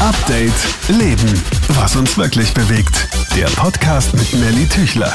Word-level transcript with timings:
Update 0.00 0.52
Leben. 0.86 1.42
Was 1.70 1.96
uns 1.96 2.16
wirklich 2.16 2.54
bewegt. 2.54 3.08
Der 3.36 3.46
Podcast 3.46 4.14
mit 4.14 4.32
Nelly 4.32 4.68
Tüchler. 4.68 5.12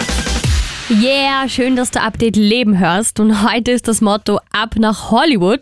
Yeah, 0.90 1.48
schön, 1.48 1.78
dass 1.78 1.90
du 1.92 2.02
Update 2.02 2.36
Leben 2.36 2.78
hörst. 2.78 3.22
Und 3.22 3.50
heute 3.50 3.72
ist 3.72 3.88
das 3.88 4.02
Motto 4.02 4.42
Ab 4.52 4.76
nach 4.78 5.10
Hollywood. 5.10 5.62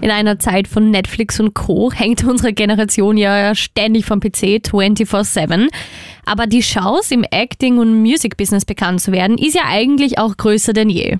In 0.00 0.10
einer 0.10 0.40
Zeit 0.40 0.66
von 0.66 0.90
Netflix 0.90 1.38
und 1.38 1.54
Co. 1.54 1.92
hängt 1.92 2.24
unsere 2.24 2.52
Generation 2.52 3.16
ja 3.16 3.54
ständig 3.54 4.04
vom 4.04 4.18
PC 4.18 4.60
24-7. 4.66 5.68
Aber 6.26 6.48
die 6.48 6.60
Chance, 6.60 7.14
im 7.14 7.24
Acting- 7.30 7.78
und 7.78 8.02
Music-Business 8.02 8.64
bekannt 8.64 9.00
zu 9.00 9.12
werden, 9.12 9.38
ist 9.38 9.54
ja 9.54 9.62
eigentlich 9.68 10.18
auch 10.18 10.36
größer 10.36 10.72
denn 10.72 10.90
je. 10.90 11.18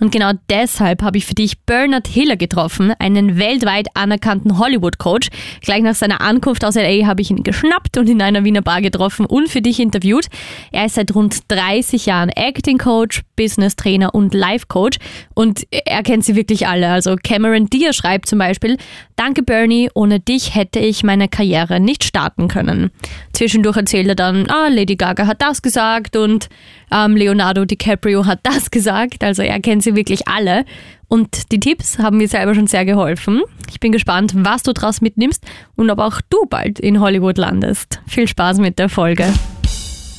Und 0.00 0.12
genau 0.12 0.32
deshalb 0.48 1.02
habe 1.02 1.18
ich 1.18 1.26
für 1.26 1.34
dich 1.34 1.60
Bernard 1.60 2.06
Hiller 2.06 2.36
getroffen, 2.36 2.92
einen 2.98 3.38
weltweit 3.38 3.88
anerkannten 3.94 4.58
Hollywood-Coach. 4.58 5.28
Gleich 5.62 5.82
nach 5.82 5.94
seiner 5.94 6.20
Ankunft 6.20 6.64
aus 6.64 6.76
LA 6.76 7.06
habe 7.06 7.22
ich 7.22 7.30
ihn 7.30 7.42
geschnappt 7.42 7.98
und 7.98 8.08
in 8.08 8.22
einer 8.22 8.44
Wiener 8.44 8.62
Bar 8.62 8.80
getroffen 8.80 9.26
und 9.26 9.48
für 9.48 9.62
dich 9.62 9.80
interviewt. 9.80 10.26
Er 10.72 10.86
ist 10.86 10.94
seit 10.94 11.14
rund 11.14 11.40
30 11.48 12.06
Jahren 12.06 12.28
Acting-Coach, 12.28 13.22
Business-Trainer 13.36 14.14
und 14.14 14.34
Life-Coach 14.34 14.98
und 15.34 15.66
er 15.70 16.02
kennt 16.02 16.24
sie 16.24 16.36
wirklich 16.36 16.66
alle. 16.66 16.88
Also 16.88 17.16
Cameron 17.16 17.66
Diaz 17.66 17.96
schreibt 17.96 18.28
zum 18.28 18.38
Beispiel, 18.38 18.76
Danke 19.16 19.42
Bernie, 19.42 19.90
ohne 19.94 20.20
dich 20.20 20.54
hätte 20.54 20.78
ich 20.78 21.02
meine 21.02 21.28
Karriere 21.28 21.80
nicht 21.80 22.04
starten 22.04 22.46
können. 22.46 22.92
Zwischendurch 23.32 23.76
erzählt 23.76 24.06
er 24.06 24.14
dann, 24.14 24.48
ah, 24.48 24.68
Lady 24.68 24.94
Gaga 24.94 25.26
hat 25.26 25.42
das 25.42 25.60
gesagt 25.60 26.16
und 26.16 26.48
ähm, 26.90 27.16
Leonardo 27.16 27.64
DiCaprio 27.64 28.26
hat 28.26 28.40
das 28.44 28.70
gesagt. 28.70 29.24
Also 29.24 29.42
er 29.42 29.60
kennt 29.60 29.82
sie 29.82 29.87
wirklich 29.94 30.28
alle. 30.28 30.64
Und 31.08 31.52
die 31.52 31.60
Tipps 31.60 31.98
haben 31.98 32.18
mir 32.18 32.28
selber 32.28 32.54
schon 32.54 32.66
sehr 32.66 32.84
geholfen. 32.84 33.42
Ich 33.70 33.80
bin 33.80 33.92
gespannt, 33.92 34.32
was 34.36 34.62
du 34.62 34.72
daraus 34.72 35.00
mitnimmst 35.00 35.42
und 35.74 35.90
ob 35.90 35.98
auch 35.98 36.20
du 36.28 36.44
bald 36.48 36.78
in 36.78 37.00
Hollywood 37.00 37.38
landest. 37.38 38.00
Viel 38.06 38.28
Spaß 38.28 38.58
mit 38.58 38.78
der 38.78 38.88
Folge. 38.88 39.24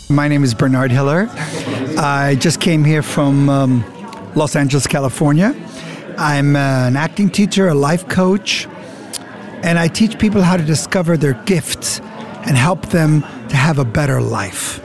My 0.10 0.28
name 0.28 0.44
is 0.44 0.56
Bernard 0.56 0.92
Hiller. 0.92 1.30
I 1.98 2.36
just 2.42 2.60
came 2.60 2.84
here 2.84 3.04
from 3.04 3.48
um, 3.48 3.84
Los 4.34 4.56
Angeles, 4.56 4.88
California. 4.88 5.54
I'm 6.18 6.56
uh, 6.56 6.88
an 6.88 6.98
acting 6.98 7.30
teacher, 7.30 7.68
a 7.68 7.76
life 7.76 8.08
coach, 8.08 8.68
and 9.64 9.78
I 9.78 9.88
teach 9.88 10.18
people 10.18 10.42
how 10.42 10.58
to 10.58 10.64
discover 10.64 11.16
their 11.16 11.36
gifts 11.46 12.02
and 12.48 12.58
help 12.58 12.88
them 12.88 13.22
to 13.50 13.56
have 13.56 13.78
a 13.78 13.86
better 13.86 14.20
life. 14.20 14.82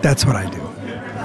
That's 0.00 0.24
what 0.24 0.36
I 0.36 0.48
do. 0.48 0.71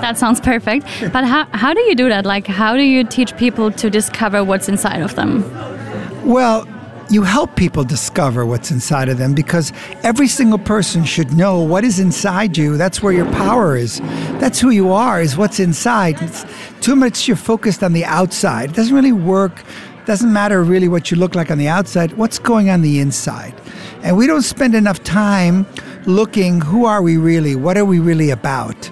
That 0.01 0.17
sounds 0.17 0.39
perfect. 0.39 0.85
But 1.13 1.25
how, 1.25 1.47
how 1.53 1.73
do 1.73 1.81
you 1.81 1.95
do 1.95 2.09
that? 2.09 2.25
Like, 2.25 2.47
how 2.47 2.75
do 2.75 2.83
you 2.83 3.03
teach 3.03 3.35
people 3.37 3.71
to 3.71 3.89
discover 3.89 4.43
what's 4.43 4.69
inside 4.69 5.01
of 5.01 5.15
them? 5.15 5.43
Well, 6.25 6.67
you 7.09 7.23
help 7.23 7.55
people 7.55 7.85
discover 7.85 8.45
what's 8.45 8.69
inside 8.69 9.07
of 9.07 9.17
them 9.17 9.33
because 9.33 9.71
every 10.03 10.27
single 10.27 10.59
person 10.59 11.05
should 11.05 11.31
know 11.31 11.61
what 11.61 11.85
is 11.85 11.99
inside 11.99 12.57
you. 12.57 12.75
That's 12.75 13.01
where 13.01 13.13
your 13.13 13.31
power 13.31 13.77
is. 13.77 13.99
That's 14.39 14.59
who 14.59 14.71
you 14.71 14.91
are, 14.91 15.21
is 15.21 15.37
what's 15.37 15.59
inside. 15.59 16.21
It's 16.21 16.45
too 16.81 16.95
much 16.95 17.27
you're 17.27 17.37
focused 17.37 17.81
on 17.81 17.93
the 17.93 18.03
outside. 18.03 18.71
It 18.71 18.75
doesn't 18.75 18.93
really 18.93 19.13
work. 19.13 19.63
Doesn't 20.05 20.31
matter 20.31 20.63
really 20.63 20.87
what 20.87 21.11
you 21.11 21.17
look 21.17 21.35
like 21.35 21.51
on 21.51 21.57
the 21.57 21.67
outside, 21.67 22.13
what's 22.13 22.39
going 22.39 22.69
on 22.69 22.81
the 22.81 22.99
inside. 22.99 23.53
And 24.03 24.15
we 24.17 24.27
don't 24.27 24.41
spend 24.41 24.75
enough 24.75 25.03
time 25.03 25.65
looking 26.05 26.61
who 26.61 26.85
are 26.85 27.01
we 27.01 27.17
really? 27.17 27.55
What 27.55 27.77
are 27.77 27.85
we 27.85 27.99
really 27.99 28.29
about? 28.29 28.89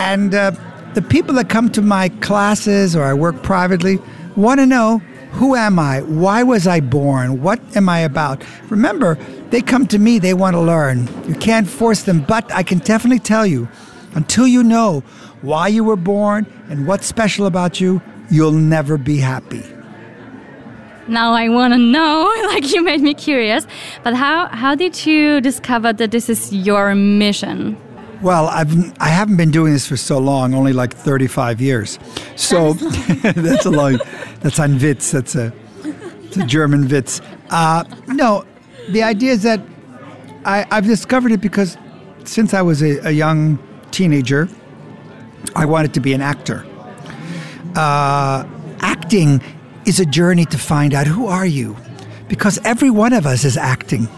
And 0.00 0.34
uh, 0.34 0.52
the 0.94 1.02
people 1.02 1.34
that 1.34 1.50
come 1.50 1.70
to 1.72 1.82
my 1.82 2.08
classes 2.20 2.96
or 2.96 3.04
I 3.04 3.12
work 3.12 3.42
privately 3.42 3.98
want 4.34 4.58
to 4.60 4.66
know 4.66 4.98
who 5.32 5.54
am 5.54 5.78
I? 5.78 6.00
Why 6.00 6.42
was 6.42 6.66
I 6.66 6.80
born? 6.80 7.42
What 7.42 7.60
am 7.76 7.88
I 7.88 8.00
about? 8.00 8.42
Remember, 8.70 9.16
they 9.50 9.60
come 9.60 9.86
to 9.88 9.98
me, 9.98 10.18
they 10.18 10.34
want 10.34 10.54
to 10.54 10.60
learn. 10.60 11.08
You 11.28 11.34
can't 11.34 11.68
force 11.68 12.02
them, 12.02 12.22
but 12.22 12.50
I 12.52 12.62
can 12.62 12.78
definitely 12.78 13.20
tell 13.20 13.46
you 13.46 13.68
until 14.14 14.46
you 14.46 14.64
know 14.64 15.00
why 15.42 15.68
you 15.68 15.84
were 15.84 15.96
born 15.96 16.46
and 16.68 16.86
what's 16.86 17.06
special 17.06 17.46
about 17.46 17.78
you, 17.80 18.00
you'll 18.30 18.52
never 18.52 18.96
be 18.96 19.18
happy. 19.18 19.62
Now 21.08 21.32
I 21.34 21.50
want 21.50 21.74
to 21.74 21.78
know, 21.78 22.32
like 22.46 22.72
you 22.72 22.82
made 22.82 23.02
me 23.02 23.12
curious. 23.14 23.66
But 24.02 24.14
how, 24.14 24.48
how 24.48 24.74
did 24.74 25.06
you 25.06 25.40
discover 25.42 25.92
that 25.92 26.10
this 26.10 26.30
is 26.30 26.52
your 26.52 26.94
mission? 26.94 27.76
Well, 28.22 28.48
I've 28.48 29.00
I 29.00 29.08
haven't 29.08 29.38
been 29.38 29.50
doing 29.50 29.72
this 29.72 29.86
for 29.86 29.96
so 29.96 30.18
long, 30.18 30.52
only 30.54 30.74
like 30.74 30.92
35 30.92 31.60
years. 31.60 31.98
So 32.36 32.72
that's 33.22 33.64
a 33.64 33.70
long. 33.70 33.98
That's 34.40 34.58
on 34.58 34.78
Witz. 34.78 35.12
That's 35.12 35.34
a, 35.34 35.52
it's 36.24 36.36
a 36.36 36.44
German 36.44 36.84
Witz. 36.88 37.22
Uh, 37.48 37.84
no, 38.08 38.44
the 38.90 39.02
idea 39.02 39.32
is 39.32 39.42
that 39.44 39.60
I, 40.44 40.66
I've 40.70 40.86
discovered 40.86 41.32
it 41.32 41.40
because 41.40 41.78
since 42.24 42.52
I 42.52 42.62
was 42.62 42.82
a, 42.82 43.08
a 43.08 43.10
young 43.10 43.58
teenager, 43.90 44.48
I 45.56 45.64
wanted 45.64 45.94
to 45.94 46.00
be 46.00 46.12
an 46.12 46.20
actor. 46.20 46.66
Uh, 47.74 48.44
acting 48.80 49.42
is 49.86 49.98
a 49.98 50.06
journey 50.06 50.44
to 50.44 50.58
find 50.58 50.92
out 50.92 51.06
who 51.06 51.26
are 51.26 51.46
you, 51.46 51.76
because 52.28 52.58
every 52.64 52.90
one 52.90 53.14
of 53.14 53.26
us 53.26 53.44
is 53.44 53.56
acting. 53.56 54.08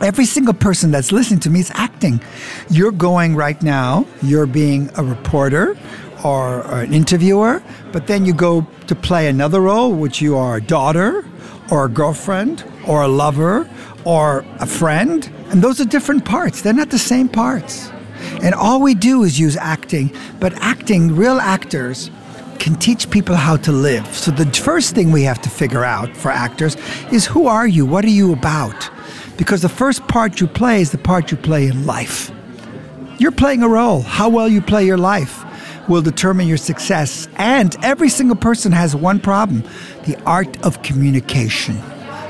Every 0.00 0.24
single 0.24 0.54
person 0.54 0.90
that's 0.90 1.12
listening 1.12 1.40
to 1.40 1.50
me 1.50 1.60
is 1.60 1.70
acting. 1.74 2.22
You're 2.70 2.90
going 2.90 3.36
right 3.36 3.62
now, 3.62 4.06
you're 4.22 4.46
being 4.46 4.88
a 4.96 5.04
reporter 5.04 5.76
or, 6.24 6.62
or 6.62 6.80
an 6.80 6.94
interviewer, 6.94 7.62
but 7.92 8.06
then 8.06 8.24
you 8.24 8.32
go 8.32 8.66
to 8.86 8.94
play 8.94 9.28
another 9.28 9.60
role, 9.60 9.92
which 9.92 10.22
you 10.22 10.38
are 10.38 10.56
a 10.56 10.60
daughter 10.62 11.22
or 11.70 11.84
a 11.84 11.88
girlfriend 11.90 12.64
or 12.86 13.02
a 13.02 13.08
lover 13.08 13.68
or 14.06 14.42
a 14.58 14.66
friend. 14.66 15.30
And 15.50 15.60
those 15.60 15.82
are 15.82 15.84
different 15.84 16.24
parts, 16.24 16.62
they're 16.62 16.72
not 16.72 16.88
the 16.88 16.98
same 16.98 17.28
parts. 17.28 17.90
And 18.42 18.54
all 18.54 18.80
we 18.80 18.94
do 18.94 19.22
is 19.22 19.38
use 19.38 19.58
acting, 19.58 20.16
but 20.40 20.54
acting, 20.54 21.14
real 21.14 21.40
actors, 21.40 22.10
can 22.58 22.74
teach 22.74 23.10
people 23.10 23.34
how 23.34 23.56
to 23.56 23.72
live. 23.72 24.06
So 24.14 24.30
the 24.30 24.46
first 24.46 24.94
thing 24.94 25.12
we 25.12 25.24
have 25.24 25.42
to 25.42 25.50
figure 25.50 25.84
out 25.84 26.14
for 26.16 26.30
actors 26.30 26.76
is 27.12 27.26
who 27.26 27.46
are 27.46 27.66
you? 27.66 27.84
What 27.84 28.04
are 28.04 28.08
you 28.08 28.32
about? 28.32 28.90
Because 29.40 29.62
the 29.62 29.70
first 29.70 30.06
part 30.06 30.38
you 30.38 30.46
play 30.46 30.82
is 30.82 30.90
the 30.90 30.98
part 30.98 31.30
you 31.30 31.36
play 31.38 31.66
in 31.66 31.86
life. 31.86 32.30
You're 33.18 33.32
playing 33.32 33.62
a 33.62 33.68
role. 33.70 34.02
How 34.02 34.28
well 34.28 34.46
you 34.46 34.60
play 34.60 34.84
your 34.84 34.98
life 34.98 35.42
will 35.88 36.02
determine 36.02 36.46
your 36.46 36.58
success. 36.58 37.26
And 37.36 37.74
every 37.82 38.10
single 38.10 38.36
person 38.36 38.70
has 38.72 38.94
one 38.94 39.18
problem 39.18 39.64
the 40.04 40.20
art 40.26 40.62
of 40.62 40.82
communication. 40.82 41.76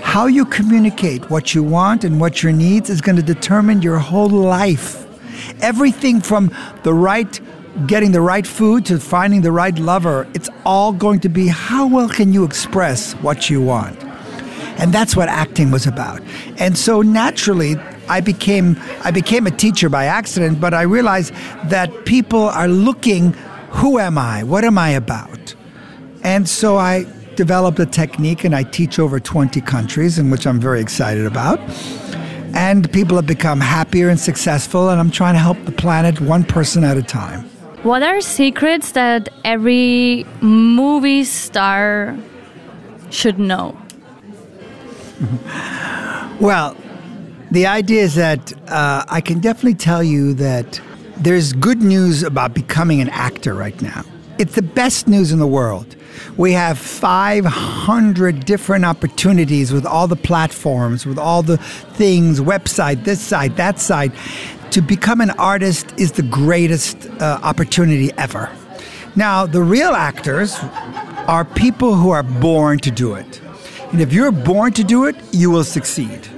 How 0.03 0.29
you 0.29 0.45
communicate 0.45 1.29
what 1.31 1.53
you 1.53 1.65
want 1.65 2.05
and 2.05 2.21
what 2.21 2.45
your 2.45 2.53
needs 2.53 2.89
is 2.89 3.01
going 3.01 3.17
to 3.17 3.25
determine 3.25 3.83
your 3.83 3.99
whole 3.99 4.29
life. 4.29 5.05
Everything 5.61 6.21
from 6.21 6.55
the 6.85 6.95
right 6.95 7.41
getting 7.89 8.13
the 8.13 8.21
right 8.21 8.47
food 8.47 8.87
to 8.87 9.01
finding 9.01 9.41
the 9.41 9.51
right 9.51 9.77
lover, 9.81 10.29
it's 10.35 10.49
all 10.65 10.93
going 10.93 11.19
to 11.19 11.29
be 11.29 11.49
how 11.49 11.89
well 11.89 12.09
can 12.09 12.33
you 12.33 12.45
express 12.45 13.15
what 13.15 13.51
you 13.51 13.61
want. 13.61 14.10
And 14.81 14.95
that's 14.95 15.15
what 15.15 15.29
acting 15.29 15.71
was 15.71 15.87
about. 15.87 16.23
And 16.57 16.77
so 16.77 17.03
naturally, 17.03 17.77
I 18.09 18.21
became 18.21 18.81
I 19.05 19.11
became 19.11 19.47
a 19.47 19.51
teacher 19.51 19.89
by 19.91 20.07
accident, 20.07 20.61
but 20.61 20.73
I 20.73 20.83
realized 20.83 21.35
that 21.65 22.07
people 22.07 22.49
are 22.49 22.67
looking, 22.67 23.35
who 23.71 23.99
am 23.99 24.17
I? 24.17 24.43
What 24.43 24.65
am 24.65 24.79
I 24.79 24.91
about? 24.91 25.55
And 26.23 26.49
so 26.49 26.79
I 26.79 27.07
developed 27.37 27.79
a 27.79 27.87
technique 27.87 28.43
and 28.43 28.55
I 28.55 28.63
teach 28.65 28.99
over 28.99 29.21
20 29.21 29.61
countries 29.61 30.19
in 30.19 30.31
which 30.31 30.47
I'm 30.47 30.61
very 30.61 30.81
excited 30.81 31.25
about. 31.25 31.61
And 32.53 32.91
people 32.93 33.17
have 33.17 33.27
become 33.27 33.61
happier 33.61 34.09
and 34.09 34.19
successful 34.19 34.91
and 34.91 34.99
I'm 34.99 35.11
trying 35.11 35.35
to 35.35 35.41
help 35.41 35.63
the 35.65 35.73
planet 35.73 36.21
one 36.21 36.43
person 36.45 36.85
at 36.85 36.97
a 36.97 37.03
time. 37.03 37.49
What 37.83 38.03
are 38.03 38.21
secrets 38.21 38.93
that 38.93 39.29
every 39.45 40.27
movie 40.43 41.25
star 41.25 42.19
should 43.11 43.39
know? 43.39 43.80
Well, 46.41 46.75
the 47.51 47.67
idea 47.67 48.03
is 48.03 48.15
that 48.15 48.55
uh, 48.71 49.05
I 49.07 49.21
can 49.21 49.41
definitely 49.41 49.75
tell 49.75 50.03
you 50.03 50.33
that 50.35 50.81
there's 51.19 51.53
good 51.53 51.83
news 51.83 52.23
about 52.23 52.55
becoming 52.55 53.03
an 53.03 53.11
actor 53.11 53.53
right 53.53 53.81
now. 53.83 54.05
It's 54.39 54.55
the 54.55 54.63
best 54.63 55.07
news 55.07 55.33
in 55.33 55.39
the 55.39 55.47
world. 55.47 55.97
We 56.39 56.53
have 56.53 56.79
500 56.79 58.47
different 58.47 58.87
opportunities 58.87 59.71
with 59.71 59.85
all 59.85 60.09
the 60.09 60.17
platforms, 60.17 61.05
with 61.05 61.19
all 61.19 61.43
the 61.43 61.59
things, 61.59 62.41
website, 62.41 63.05
this 63.05 63.21
side, 63.21 63.57
that 63.57 63.79
side. 63.79 64.13
To 64.71 64.81
become 64.81 65.21
an 65.21 65.31
artist 65.33 65.93
is 65.99 66.13
the 66.13 66.23
greatest 66.23 67.07
uh, 67.21 67.39
opportunity 67.43 68.13
ever. 68.17 68.51
Now, 69.15 69.45
the 69.45 69.63
real 69.63 69.91
actors 69.91 70.57
are 71.27 71.45
people 71.45 71.97
who 71.97 72.11
are 72.11 72.23
born 72.23 72.79
to 72.79 72.91
do 72.91 73.13
it. 73.15 73.43
And 73.93 74.01
if 74.01 74.13
you're 74.13 74.31
born 74.33 74.73
to 74.75 74.85
do 74.85 75.07
it, 75.07 75.17
you 75.33 75.51
will 75.51 75.65
succeed. 75.65 76.29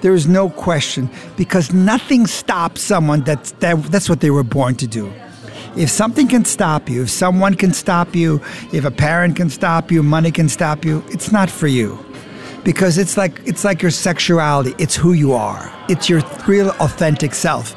There 0.00 0.14
is 0.14 0.26
no 0.26 0.50
question 0.50 1.08
because 1.36 1.72
nothing 1.72 2.26
stops 2.26 2.82
someone 2.82 3.22
that's, 3.22 3.52
that, 3.52 3.82
that's 3.84 4.08
what 4.08 4.20
they 4.20 4.30
were 4.30 4.44
born 4.44 4.74
to 4.76 4.86
do. 4.86 5.12
If 5.76 5.90
something 5.90 6.28
can 6.28 6.44
stop 6.44 6.88
you, 6.88 7.02
if 7.02 7.10
someone 7.10 7.54
can 7.54 7.72
stop 7.72 8.14
you, 8.14 8.40
if 8.72 8.84
a 8.84 8.90
parent 8.90 9.36
can 9.36 9.50
stop 9.50 9.90
you, 9.90 10.02
money 10.02 10.30
can 10.30 10.48
stop 10.48 10.84
you, 10.84 11.02
it's 11.08 11.32
not 11.32 11.50
for 11.50 11.66
you. 11.66 11.98
because 12.64 12.96
it's 12.98 13.16
like 13.16 13.40
it's 13.46 13.64
like 13.64 13.82
your 13.82 13.90
sexuality. 13.90 14.74
It's 14.78 14.96
who 14.96 15.12
you 15.12 15.34
are. 15.34 15.70
It's 15.88 16.08
your 16.08 16.22
real 16.46 16.70
authentic 16.80 17.34
self. 17.34 17.74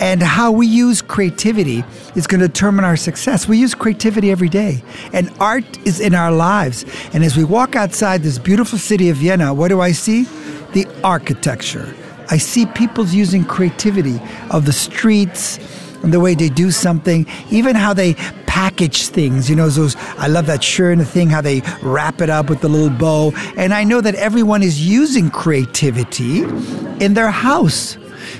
And 0.00 0.22
how 0.22 0.52
we 0.52 0.66
use 0.66 1.02
creativity 1.02 1.84
is 2.14 2.26
going 2.26 2.40
to 2.40 2.46
determine 2.46 2.84
our 2.84 2.96
success. 2.96 3.48
We 3.48 3.58
use 3.58 3.74
creativity 3.74 4.30
every 4.30 4.48
day, 4.48 4.82
and 5.12 5.30
art 5.40 5.78
is 5.86 5.98
in 5.98 6.14
our 6.14 6.30
lives. 6.30 6.84
And 7.12 7.24
as 7.24 7.36
we 7.36 7.44
walk 7.44 7.74
outside 7.74 8.22
this 8.22 8.38
beautiful 8.38 8.78
city 8.78 9.08
of 9.08 9.16
Vienna, 9.16 9.52
what 9.52 9.68
do 9.68 9.80
I 9.80 9.92
see? 9.92 10.24
The 10.72 10.86
architecture. 11.02 11.94
I 12.30 12.36
see 12.36 12.66
people 12.66 13.06
using 13.06 13.44
creativity 13.44 14.20
of 14.50 14.66
the 14.66 14.72
streets 14.72 15.58
the 16.02 16.20
way 16.20 16.34
they 16.34 16.48
do 16.48 16.70
something, 16.70 17.26
even 17.50 17.74
how 17.74 17.92
they 17.92 18.14
package 18.46 19.06
things. 19.06 19.48
You 19.48 19.56
know, 19.56 19.68
those 19.68 19.96
I 20.18 20.26
love 20.28 20.46
that 20.46 20.60
Schöne 20.60 21.06
thing, 21.06 21.30
how 21.30 21.40
they 21.40 21.62
wrap 21.82 22.20
it 22.20 22.30
up 22.30 22.48
with 22.48 22.60
the 22.60 22.68
little 22.68 22.90
bow. 22.90 23.32
And 23.56 23.72
I 23.72 23.84
know 23.84 24.00
that 24.00 24.14
everyone 24.16 24.62
is 24.62 24.86
using 24.86 25.30
creativity 25.30 26.42
in 27.04 27.14
their 27.14 27.30
house 27.30 27.96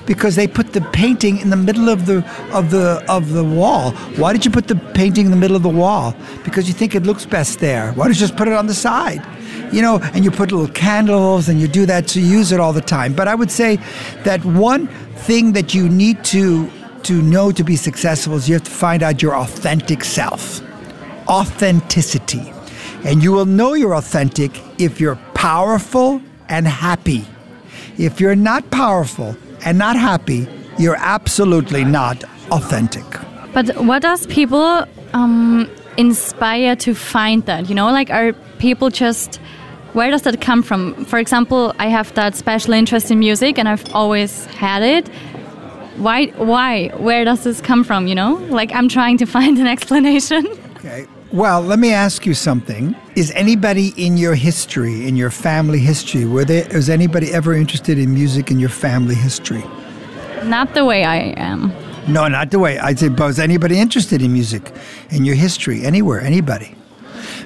because 0.06 0.36
they 0.36 0.46
put 0.46 0.72
the 0.72 0.80
painting 0.80 1.38
in 1.38 1.50
the 1.50 1.56
middle 1.56 1.88
of 1.88 2.06
the 2.06 2.18
of 2.52 2.70
the 2.70 3.04
of 3.08 3.32
the 3.32 3.44
wall. 3.44 3.92
Why 4.16 4.32
did 4.32 4.44
you 4.44 4.50
put 4.50 4.68
the 4.68 4.76
painting 4.94 5.26
in 5.26 5.30
the 5.30 5.36
middle 5.36 5.56
of 5.56 5.62
the 5.62 5.68
wall? 5.68 6.14
Because 6.44 6.66
you 6.68 6.74
think 6.74 6.94
it 6.94 7.04
looks 7.04 7.24
best 7.26 7.60
there. 7.60 7.92
Why 7.92 8.04
don't 8.04 8.14
you 8.14 8.20
just 8.20 8.36
put 8.36 8.48
it 8.48 8.54
on 8.54 8.66
the 8.66 8.74
side? 8.74 9.24
You 9.72 9.82
know, 9.82 9.98
and 10.14 10.24
you 10.24 10.30
put 10.30 10.50
little 10.50 10.68
candles 10.68 11.48
and 11.48 11.60
you 11.60 11.68
do 11.68 11.84
that 11.86 12.08
to 12.08 12.20
use 12.20 12.52
it 12.52 12.60
all 12.60 12.72
the 12.72 12.80
time. 12.80 13.12
But 13.12 13.28
I 13.28 13.34
would 13.34 13.50
say 13.50 13.76
that 14.24 14.42
one 14.44 14.88
thing 15.26 15.52
that 15.52 15.74
you 15.74 15.88
need 15.88 16.24
to 16.24 16.70
to 17.04 17.22
know 17.22 17.50
to 17.52 17.64
be 17.64 17.76
successful 17.76 18.34
is 18.34 18.48
you 18.48 18.54
have 18.54 18.64
to 18.64 18.70
find 18.70 19.02
out 19.02 19.22
your 19.22 19.36
authentic 19.36 20.04
self. 20.04 20.60
Authenticity. 21.28 22.52
And 23.04 23.22
you 23.22 23.32
will 23.32 23.46
know 23.46 23.74
you're 23.74 23.94
authentic 23.94 24.60
if 24.80 25.00
you're 25.00 25.16
powerful 25.34 26.20
and 26.48 26.66
happy. 26.66 27.24
If 27.96 28.20
you're 28.20 28.36
not 28.36 28.70
powerful 28.70 29.36
and 29.64 29.78
not 29.78 29.96
happy, 29.96 30.48
you're 30.78 30.96
absolutely 30.98 31.84
not 31.84 32.24
authentic. 32.50 33.04
But 33.52 33.76
what 33.84 34.02
does 34.02 34.26
people 34.26 34.84
um, 35.12 35.70
inspire 35.96 36.76
to 36.76 36.94
find 36.94 37.44
that? 37.46 37.68
You 37.68 37.74
know, 37.74 37.90
like 37.90 38.10
are 38.10 38.32
people 38.58 38.90
just 38.90 39.40
where 39.94 40.10
does 40.10 40.22
that 40.22 40.40
come 40.40 40.62
from? 40.62 41.04
For 41.06 41.18
example, 41.18 41.74
I 41.78 41.88
have 41.88 42.12
that 42.14 42.36
special 42.36 42.74
interest 42.74 43.10
in 43.10 43.18
music 43.18 43.58
and 43.58 43.68
I've 43.68 43.92
always 43.94 44.44
had 44.46 44.82
it. 44.82 45.08
Why 45.98 46.26
why? 46.36 46.88
Where 46.96 47.24
does 47.24 47.44
this 47.44 47.60
come 47.60 47.84
from, 47.84 48.06
you 48.06 48.14
know? 48.14 48.34
Like 48.50 48.72
I'm 48.72 48.88
trying 48.88 49.18
to 49.18 49.26
find 49.26 49.58
an 49.58 49.66
explanation. 49.76 50.46
Okay. 50.76 51.06
Well, 51.30 51.60
let 51.60 51.78
me 51.78 51.92
ask 51.92 52.24
you 52.24 52.32
something. 52.32 52.96
Is 53.14 53.30
anybody 53.32 53.92
in 53.98 54.16
your 54.16 54.34
history, 54.34 55.06
in 55.06 55.14
your 55.14 55.30
family 55.30 55.78
history, 55.78 56.24
were 56.24 56.44
there 56.44 56.66
was 56.72 56.88
anybody 56.88 57.32
ever 57.34 57.52
interested 57.52 57.98
in 57.98 58.14
music 58.14 58.50
in 58.50 58.58
your 58.58 58.70
family 58.70 59.14
history? 59.14 59.62
Not 60.44 60.72
the 60.72 60.84
way 60.84 61.04
I 61.04 61.34
am. 61.36 61.72
No, 62.06 62.26
not 62.28 62.50
the 62.50 62.58
way. 62.58 62.78
I 62.78 62.94
say, 62.94 63.08
but 63.08 63.26
was 63.26 63.38
anybody 63.38 63.78
interested 63.78 64.22
in 64.22 64.32
music 64.32 64.72
in 65.10 65.26
your 65.26 65.34
history, 65.34 65.84
anywhere, 65.84 66.20
anybody? 66.22 66.74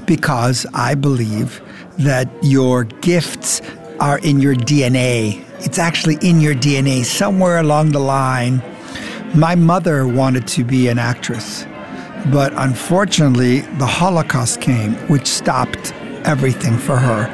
Because 0.07 0.65
I 0.73 0.95
believe 0.95 1.61
that 1.99 2.29
your 2.43 2.85
gifts 2.85 3.61
are 3.99 4.19
in 4.19 4.41
your 4.41 4.55
DNA. 4.55 5.45
It's 5.65 5.79
actually 5.79 6.19
in 6.23 6.41
your 6.41 6.55
DNA 6.55 7.05
somewhere 7.05 7.59
along 7.59 7.93
the 7.93 8.01
line. 8.01 8.63
My 9.35 9.55
mother 9.55 10.07
wanted 10.07 10.47
to 10.49 10.65
be 10.65 10.89
an 10.89 10.99
actress. 10.99 11.65
But 12.31 12.53
unfortunately, 12.57 13.61
the 13.79 13.87
Holocaust 13.87 14.61
came, 14.61 14.95
which 15.09 15.27
stopped 15.27 15.93
everything 16.25 16.79
for 16.79 16.97
her. 16.97 17.27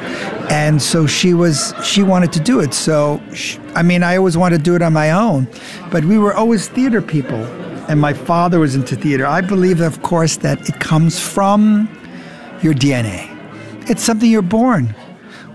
And 0.51 0.81
so 0.81 1.07
she 1.07 1.35
was 1.35 1.75
she 1.83 2.03
wanted 2.03 2.33
to 2.33 2.41
do 2.41 2.61
it. 2.61 2.73
So 2.73 3.23
she, 3.35 3.59
I 3.75 3.83
mean, 3.83 4.03
I 4.03 4.17
always 4.17 4.37
wanted 4.37 4.59
to 4.59 4.63
do 4.63 4.75
it 4.75 4.83
on 4.83 4.93
my 4.93 5.11
own, 5.11 5.47
but 5.91 6.05
we 6.05 6.19
were 6.19 6.35
always 6.35 6.69
theater 6.69 7.03
people. 7.03 7.43
And 7.89 8.01
my 8.01 8.13
father 8.13 8.61
was 8.61 8.75
into 8.75 8.97
theater. 8.97 9.27
I 9.27 9.41
believe 9.41 9.81
of 9.81 10.03
course 10.03 10.37
that 10.39 10.69
it 10.69 10.81
comes 10.81 11.19
from 11.19 11.89
your 12.63 12.75
DNA. 12.75 13.35
It's 13.91 14.03
something 14.03 14.31
you're 14.31 14.43
born. 14.43 14.95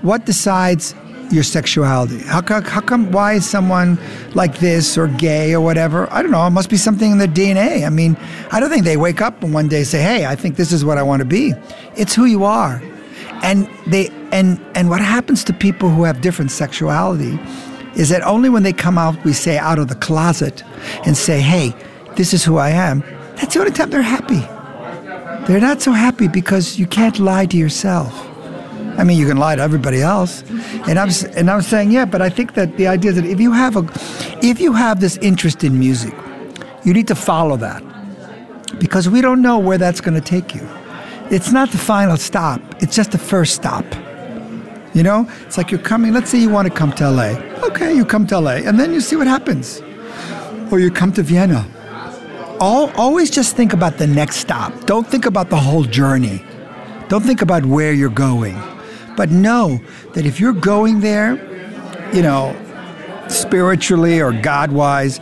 What 0.01 0.25
decides 0.25 0.95
your 1.33 1.43
sexuality? 1.43 2.19
How, 2.19 2.41
how, 2.45 2.61
how 2.61 2.81
come, 2.81 3.11
why 3.11 3.33
is 3.33 3.49
someone 3.49 3.97
like 4.33 4.59
this 4.59 4.97
or 4.97 5.07
gay 5.07 5.53
or 5.53 5.61
whatever? 5.61 6.11
I 6.11 6.21
don't 6.21 6.31
know. 6.31 6.45
It 6.45 6.51
must 6.51 6.69
be 6.69 6.77
something 6.77 7.11
in 7.11 7.17
their 7.17 7.27
DNA. 7.27 7.85
I 7.85 7.89
mean, 7.89 8.15
I 8.51 8.59
don't 8.59 8.69
think 8.69 8.85
they 8.85 8.97
wake 8.97 9.21
up 9.21 9.43
and 9.43 9.53
one 9.53 9.67
day 9.67 9.83
say, 9.83 10.01
hey, 10.01 10.25
I 10.25 10.35
think 10.35 10.55
this 10.55 10.71
is 10.71 10.85
what 10.85 10.97
I 10.97 11.03
want 11.03 11.21
to 11.21 11.25
be. 11.25 11.53
It's 11.95 12.13
who 12.13 12.25
you 12.25 12.43
are. 12.43 12.81
And 13.43 13.69
they 13.87 14.09
and 14.31 14.57
and 14.73 14.89
what 14.89 15.01
happens 15.01 15.43
to 15.43 15.53
people 15.53 15.89
who 15.89 16.03
have 16.03 16.21
different 16.21 16.49
sexuality 16.49 17.37
is 17.95 18.07
that 18.09 18.21
only 18.23 18.49
when 18.49 18.63
they 18.63 18.73
come 18.73 18.97
out, 18.97 19.21
we 19.25 19.33
say 19.33 19.57
out 19.57 19.79
of 19.79 19.89
the 19.89 19.95
closet 19.95 20.63
and 21.05 21.17
say, 21.17 21.41
hey, 21.41 21.73
this 22.15 22.33
is 22.33 22.43
who 22.43 22.57
I 22.57 22.69
am, 22.69 23.01
that's 23.35 23.53
the 23.53 23.59
only 23.59 23.71
time 23.71 23.89
they're 23.89 24.01
happy. 24.01 24.39
They're 25.45 25.59
not 25.59 25.81
so 25.81 25.91
happy 25.91 26.27
because 26.27 26.79
you 26.79 26.87
can't 26.87 27.19
lie 27.19 27.45
to 27.47 27.57
yourself. 27.57 28.32
I 28.97 29.03
mean, 29.03 29.17
you 29.17 29.27
can 29.27 29.37
lie 29.37 29.55
to 29.55 29.61
everybody 29.61 30.01
else, 30.01 30.43
and 30.87 30.99
I'm 30.99 31.09
and 31.35 31.49
I'm 31.49 31.61
saying, 31.61 31.91
yeah, 31.91 32.05
but 32.05 32.21
I 32.21 32.29
think 32.29 32.53
that 32.53 32.77
the 32.77 32.87
idea 32.87 33.11
is 33.11 33.15
that 33.15 33.25
if 33.25 33.39
you 33.39 33.51
have 33.51 33.75
a, 33.75 33.83
if 34.45 34.59
you 34.59 34.73
have 34.73 34.99
this 34.99 35.17
interest 35.17 35.63
in 35.63 35.79
music, 35.79 36.13
you 36.83 36.93
need 36.93 37.07
to 37.07 37.15
follow 37.15 37.57
that, 37.57 37.83
because 38.79 39.09
we 39.09 39.21
don't 39.21 39.41
know 39.41 39.57
where 39.57 39.77
that's 39.77 39.99
going 39.99 40.13
to 40.13 40.21
take 40.21 40.53
you. 40.53 40.67
It's 41.31 41.51
not 41.51 41.71
the 41.71 41.77
final 41.77 42.17
stop; 42.17 42.61
it's 42.81 42.95
just 42.95 43.11
the 43.11 43.17
first 43.17 43.55
stop. 43.55 43.85
You 44.93 45.01
know, 45.01 45.27
it's 45.47 45.57
like 45.57 45.71
you're 45.71 45.81
coming. 45.81 46.13
Let's 46.13 46.29
say 46.29 46.37
you 46.37 46.49
want 46.49 46.67
to 46.67 46.73
come 46.73 46.91
to 46.93 47.09
LA. 47.09 47.33
Okay, 47.69 47.95
you 47.95 48.05
come 48.05 48.27
to 48.27 48.39
LA, 48.39 48.57
and 48.67 48.79
then 48.79 48.93
you 48.93 49.01
see 49.01 49.15
what 49.15 49.27
happens, 49.27 49.81
or 50.71 50.79
you 50.79 50.91
come 50.91 51.11
to 51.13 51.23
Vienna. 51.23 51.65
All, 52.59 52.91
always 52.91 53.31
just 53.31 53.55
think 53.55 53.73
about 53.73 53.97
the 53.97 54.07
next 54.07 54.37
stop. 54.37 54.85
Don't 54.85 55.07
think 55.07 55.25
about 55.25 55.49
the 55.49 55.57
whole 55.57 55.83
journey. 55.83 56.43
Don't 57.09 57.23
think 57.23 57.41
about 57.41 57.65
where 57.65 57.91
you're 57.91 58.09
going. 58.09 58.55
But 59.15 59.29
know 59.29 59.79
that 60.13 60.25
if 60.25 60.39
you're 60.39 60.53
going 60.53 61.01
there, 61.01 61.35
you 62.13 62.21
know, 62.21 62.55
spiritually 63.27 64.21
or 64.21 64.33
God 64.33 64.71
wise, 64.71 65.19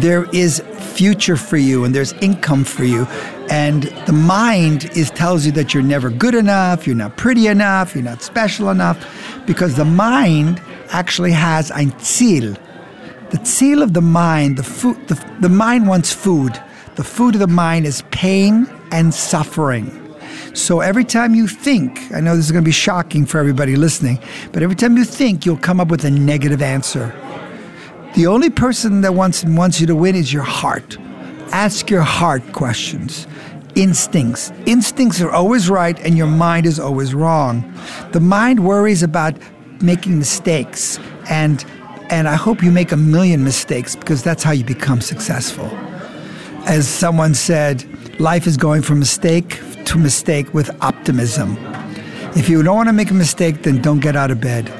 there 0.00 0.28
is 0.34 0.62
future 0.94 1.36
for 1.36 1.56
you 1.56 1.84
and 1.84 1.94
there's 1.94 2.12
income 2.14 2.64
for 2.64 2.84
you. 2.84 3.04
And 3.50 3.84
the 4.06 4.12
mind 4.12 4.90
is 4.96 5.10
tells 5.10 5.44
you 5.44 5.52
that 5.52 5.74
you're 5.74 5.82
never 5.82 6.10
good 6.10 6.34
enough, 6.34 6.86
you're 6.86 6.96
not 6.96 7.16
pretty 7.16 7.48
enough, 7.48 7.94
you're 7.94 8.04
not 8.04 8.22
special 8.22 8.70
enough, 8.70 8.98
because 9.46 9.74
the 9.74 9.84
mind 9.84 10.62
actually 10.90 11.32
has 11.32 11.70
ein 11.72 11.90
Ziel. 11.92 12.56
The 13.30 13.38
Ziel 13.38 13.82
of 13.82 13.92
the 13.94 14.00
mind, 14.00 14.56
the 14.56 14.62
food, 14.62 15.08
the, 15.08 15.14
the 15.40 15.48
mind 15.48 15.88
wants 15.88 16.12
food. 16.12 16.60
The 16.96 17.04
food 17.04 17.34
of 17.34 17.40
the 17.40 17.46
mind 17.46 17.86
is 17.86 18.02
pain 18.10 18.68
and 18.92 19.14
suffering. 19.14 20.09
So 20.54 20.80
every 20.80 21.04
time 21.04 21.34
you 21.34 21.46
think, 21.46 22.12
I 22.12 22.20
know 22.20 22.36
this 22.36 22.46
is 22.46 22.52
going 22.52 22.64
to 22.64 22.68
be 22.68 22.72
shocking 22.72 23.26
for 23.26 23.38
everybody 23.38 23.76
listening, 23.76 24.18
but 24.52 24.62
every 24.62 24.76
time 24.76 24.96
you 24.96 25.04
think, 25.04 25.46
you'll 25.46 25.56
come 25.56 25.80
up 25.80 25.88
with 25.88 26.04
a 26.04 26.10
negative 26.10 26.62
answer. 26.62 27.14
The 28.14 28.26
only 28.26 28.50
person 28.50 29.02
that 29.02 29.14
wants 29.14 29.44
wants 29.44 29.80
you 29.80 29.86
to 29.86 29.94
win 29.94 30.16
is 30.16 30.32
your 30.32 30.42
heart. 30.42 30.98
Ask 31.52 31.90
your 31.90 32.02
heart 32.02 32.52
questions. 32.52 33.26
Instincts. 33.76 34.52
Instincts 34.66 35.20
are 35.20 35.30
always 35.30 35.70
right 35.70 35.98
and 36.00 36.16
your 36.16 36.26
mind 36.26 36.66
is 36.66 36.80
always 36.80 37.14
wrong. 37.14 37.72
The 38.12 38.20
mind 38.20 38.64
worries 38.64 39.02
about 39.02 39.34
making 39.80 40.18
mistakes 40.18 40.98
and 41.28 41.64
and 42.10 42.28
I 42.28 42.34
hope 42.34 42.60
you 42.64 42.72
make 42.72 42.90
a 42.90 42.96
million 42.96 43.44
mistakes 43.44 43.94
because 43.94 44.24
that's 44.24 44.42
how 44.42 44.50
you 44.50 44.64
become 44.64 45.00
successful. 45.00 45.66
As 46.66 46.88
someone 46.88 47.34
said, 47.34 47.84
life 48.20 48.48
is 48.48 48.56
going 48.56 48.82
from 48.82 48.98
mistake 48.98 49.54
to 49.90 49.98
mistake 49.98 50.54
with 50.54 50.70
optimism. 50.82 51.58
If 52.36 52.48
you 52.48 52.62
don't 52.62 52.76
want 52.76 52.88
to 52.88 52.92
make 52.92 53.10
a 53.10 53.14
mistake, 53.14 53.62
then 53.62 53.82
don't 53.82 53.98
get 53.98 54.14
out 54.14 54.30
of 54.30 54.40
bed. 54.40 54.70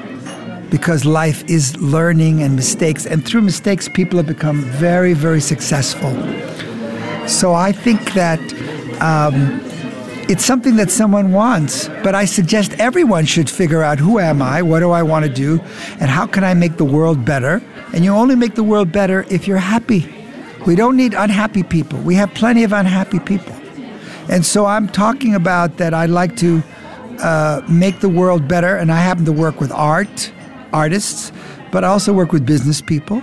Because 0.70 1.04
life 1.04 1.42
is 1.50 1.76
learning 1.78 2.44
and 2.44 2.54
mistakes, 2.54 3.06
and 3.06 3.26
through 3.26 3.40
mistakes, 3.40 3.88
people 3.88 4.18
have 4.18 4.28
become 4.28 4.60
very, 4.60 5.14
very 5.14 5.40
successful. 5.40 6.12
So 7.26 7.54
I 7.54 7.72
think 7.72 8.12
that 8.14 8.38
um, 9.02 9.60
it's 10.28 10.44
something 10.44 10.76
that 10.76 10.92
someone 10.92 11.32
wants, 11.32 11.88
but 12.04 12.14
I 12.14 12.24
suggest 12.24 12.74
everyone 12.74 13.24
should 13.24 13.50
figure 13.50 13.82
out 13.82 13.98
who 13.98 14.20
am 14.20 14.40
I, 14.40 14.62
what 14.62 14.78
do 14.78 14.92
I 14.92 15.02
want 15.02 15.24
to 15.24 15.32
do, 15.32 15.58
and 15.98 16.08
how 16.08 16.24
can 16.28 16.44
I 16.44 16.54
make 16.54 16.76
the 16.76 16.84
world 16.84 17.24
better. 17.24 17.60
And 17.92 18.04
you 18.04 18.12
only 18.12 18.36
make 18.36 18.54
the 18.54 18.62
world 18.62 18.92
better 18.92 19.26
if 19.28 19.48
you're 19.48 19.58
happy. 19.58 20.06
We 20.68 20.76
don't 20.76 20.96
need 20.96 21.14
unhappy 21.14 21.64
people. 21.64 21.98
We 21.98 22.14
have 22.14 22.32
plenty 22.34 22.62
of 22.62 22.72
unhappy 22.72 23.18
people. 23.18 23.59
And 24.30 24.46
so 24.46 24.64
I'm 24.64 24.88
talking 24.88 25.34
about 25.34 25.78
that 25.78 25.92
I 25.92 26.06
like 26.06 26.36
to 26.36 26.62
uh, 27.18 27.62
make 27.68 27.98
the 27.98 28.08
world 28.08 28.46
better, 28.46 28.76
and 28.76 28.92
I 28.92 29.00
happen 29.00 29.24
to 29.24 29.32
work 29.32 29.60
with 29.60 29.72
art, 29.72 30.32
artists, 30.72 31.32
but 31.72 31.82
I 31.82 31.88
also 31.88 32.12
work 32.12 32.32
with 32.32 32.46
business 32.46 32.80
people. 32.80 33.22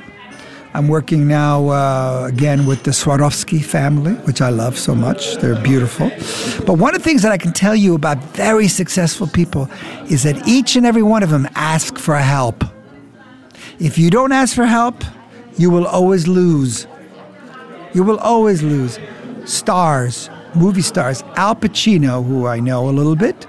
I'm 0.74 0.90
working 0.90 1.26
now 1.26 1.70
uh, 1.70 2.26
again 2.28 2.68
with 2.68 2.84
the 2.84 2.92
Swarovski 2.92 3.64
family, 3.64 4.14
which 4.26 4.42
I 4.42 4.50
love 4.50 4.78
so 4.78 4.94
much. 4.94 5.38
They're 5.38 5.60
beautiful. 5.64 6.10
But 6.66 6.74
one 6.74 6.94
of 6.94 7.02
the 7.02 7.10
things 7.10 7.22
that 7.22 7.32
I 7.32 7.38
can 7.38 7.54
tell 7.54 7.76
you 7.76 7.96
about 7.96 8.18
very 8.36 8.68
successful 8.68 9.28
people 9.28 9.70
is 10.10 10.24
that 10.24 10.46
each 10.46 10.76
and 10.76 10.86
every 10.86 11.04
one 11.04 11.24
of 11.24 11.30
them 11.30 11.48
ask 11.56 11.98
for 11.98 12.18
help. 12.18 12.66
If 13.80 13.98
you 13.98 14.10
don't 14.10 14.34
ask 14.34 14.54
for 14.54 14.66
help, 14.66 15.04
you 15.58 15.72
will 15.72 15.88
always 15.88 16.28
lose. 16.28 16.86
You 17.94 18.04
will 18.04 18.20
always 18.20 18.62
lose. 18.62 19.00
Stars, 19.46 20.30
movie 20.56 20.82
stars. 20.82 21.24
Al 21.36 21.56
Pacino, 21.56 22.26
who 22.26 22.48
I 22.48 22.60
know 22.60 22.90
a 22.90 22.92
little 22.92 23.16
bit, 23.16 23.48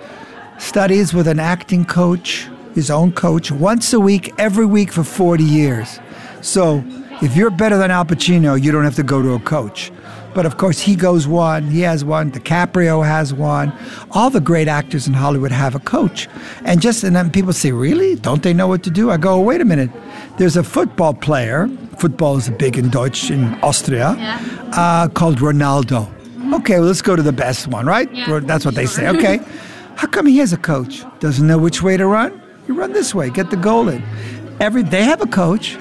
studies 0.59 1.15
with 1.15 1.29
an 1.29 1.39
acting 1.39 1.85
coach, 1.85 2.49
his 2.75 2.91
own 2.91 3.13
coach, 3.13 3.51
once 3.51 3.93
a 3.93 4.01
week, 4.01 4.33
every 4.39 4.67
week 4.67 4.93
for 4.93 5.05
40 5.05 5.45
years. 5.45 6.01
So 6.41 6.85
if 7.21 7.37
you're 7.37 7.51
better 7.51 7.77
than 7.77 7.91
Al 7.91 8.05
Pacino, 8.05 8.61
you 8.61 8.71
don't 8.71 8.85
have 8.85 8.97
to 8.97 9.03
go 9.03 9.23
to 9.23 9.35
a 9.35 9.41
coach. 9.41 9.91
But 10.35 10.47
of 10.47 10.57
course, 10.57 10.79
he 10.79 10.95
goes 10.95 11.27
one, 11.27 11.65
he 11.65 11.81
has 11.81 12.05
one, 12.05 12.31
DiCaprio 12.31 13.05
has 13.05 13.35
one. 13.35 13.73
All 14.13 14.31
the 14.31 14.41
great 14.41 14.69
actors 14.69 15.09
in 15.09 15.15
Hollywood 15.15 15.51
have 15.51 15.75
a 15.75 15.81
coach. 15.81 16.29
And 16.65 16.81
just, 16.81 17.03
and 17.03 17.17
then 17.17 17.31
people 17.31 17.53
say, 17.53 17.73
really? 17.73 18.15
Don't 18.15 18.43
they 18.43 18.55
know 18.55 18.69
what 18.69 18.83
to 18.85 18.91
do? 18.91 19.11
I 19.11 19.17
go, 19.17 19.41
wait 19.41 19.61
a 19.61 19.65
minute. 19.65 19.91
There's 20.37 20.57
a 20.57 20.63
football 20.63 21.15
player, 21.15 21.69
football 21.99 22.37
is 22.37 22.51
big 22.51 22.79
in 22.79 22.91
Deutsch 22.91 23.31
in 23.31 23.55
Austria, 23.63 24.15
uh, 24.73 25.09
called 25.09 25.39
Ronaldo. 25.39 26.09
Mm-hmm. 26.49 26.63
Okay, 26.63 26.79
well, 26.79 26.89
let's 26.89 27.03
go 27.03 27.15
to 27.15 27.23
the 27.23 27.33
best 27.33 27.69
one, 27.69 27.85
right? 27.85 28.11
Yeah, 28.13 28.41
That's 28.43 28.65
what 28.65 28.75
they 28.75 28.87
say. 28.87 29.09
Okay. 29.09 29.41
How 29.97 30.09
come 30.09 30.27
he 30.27 30.39
has 30.39 30.53
a 30.53 30.57
coach? 30.57 31.05
Doesn't 31.21 31.47
know 31.47 31.59
which 31.59 31.83
way 31.83 31.97
to 31.97 32.07
run? 32.07 32.41
You 32.67 32.75
run 32.75 32.93
this 32.93 33.15
way, 33.15 33.31
get 33.31 33.51
the 33.51 33.57
goal 33.57 33.89
in. 33.89 34.03
Every 34.61 34.83
they 34.83 35.05
have 35.05 35.21
a 35.21 35.27
coach. 35.27 35.77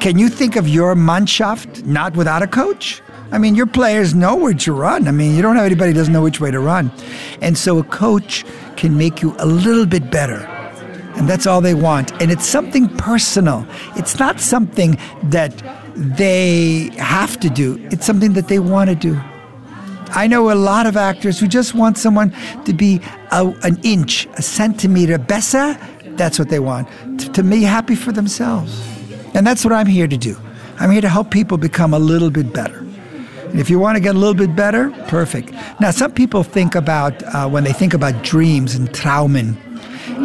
Can 0.00 0.18
you 0.18 0.28
think 0.28 0.56
of 0.56 0.68
your 0.68 0.94
Mannschaft 0.94 1.84
not 1.84 2.16
without 2.16 2.42
a 2.42 2.46
coach? 2.46 3.02
I 3.32 3.38
mean, 3.38 3.54
your 3.54 3.66
players 3.66 4.14
know 4.14 4.36
where 4.36 4.54
to 4.54 4.72
run. 4.72 5.08
I 5.08 5.10
mean, 5.10 5.34
you 5.34 5.42
don't 5.42 5.56
have 5.56 5.66
anybody 5.66 5.90
who 5.90 5.96
doesn't 5.96 6.12
know 6.12 6.22
which 6.22 6.40
way 6.40 6.50
to 6.50 6.60
run. 6.60 6.90
And 7.42 7.58
so 7.58 7.78
a 7.78 7.84
coach 7.84 8.44
can 8.76 8.96
make 8.96 9.20
you 9.20 9.34
a 9.38 9.46
little 9.46 9.84
bit 9.86 10.10
better. 10.10 10.46
And 11.16 11.28
that's 11.28 11.46
all 11.46 11.60
they 11.60 11.74
want. 11.74 12.12
And 12.22 12.30
it's 12.30 12.46
something 12.46 12.88
personal. 12.96 13.66
It's 13.96 14.18
not 14.18 14.38
something 14.40 14.98
that 15.24 15.52
they 15.96 16.90
have 16.98 17.40
to 17.40 17.50
do. 17.50 17.84
It's 17.90 18.06
something 18.06 18.34
that 18.34 18.48
they 18.48 18.58
want 18.58 18.90
to 18.90 18.96
do. 18.96 19.20
I 20.10 20.26
know 20.26 20.50
a 20.50 20.54
lot 20.54 20.86
of 20.86 20.96
actors 20.96 21.38
who 21.38 21.46
just 21.46 21.74
want 21.74 21.98
someone 21.98 22.34
to 22.64 22.72
be 22.72 23.00
a, 23.30 23.52
an 23.62 23.78
inch, 23.82 24.26
a 24.36 24.42
centimeter 24.42 25.18
besser. 25.18 25.78
That's 26.16 26.38
what 26.38 26.48
they 26.48 26.60
want. 26.60 26.88
T- 27.18 27.28
to 27.28 27.42
be 27.42 27.62
happy 27.62 27.94
for 27.94 28.12
themselves. 28.12 28.82
And 29.34 29.46
that's 29.46 29.64
what 29.64 29.72
I'm 29.72 29.86
here 29.86 30.08
to 30.08 30.16
do. 30.16 30.36
I'm 30.78 30.90
here 30.90 31.00
to 31.00 31.08
help 31.08 31.30
people 31.30 31.58
become 31.58 31.92
a 31.92 31.98
little 31.98 32.30
bit 32.30 32.52
better. 32.52 32.78
And 32.78 33.60
if 33.60 33.70
you 33.70 33.78
want 33.78 33.96
to 33.96 34.00
get 34.00 34.14
a 34.14 34.18
little 34.18 34.34
bit 34.34 34.56
better, 34.56 34.90
perfect. 35.08 35.52
Now, 35.80 35.90
some 35.90 36.12
people 36.12 36.42
think 36.42 36.74
about, 36.74 37.22
uh, 37.22 37.48
when 37.48 37.64
they 37.64 37.72
think 37.72 37.94
about 37.94 38.22
dreams 38.22 38.74
and 38.74 38.88
Traumen, 38.92 39.56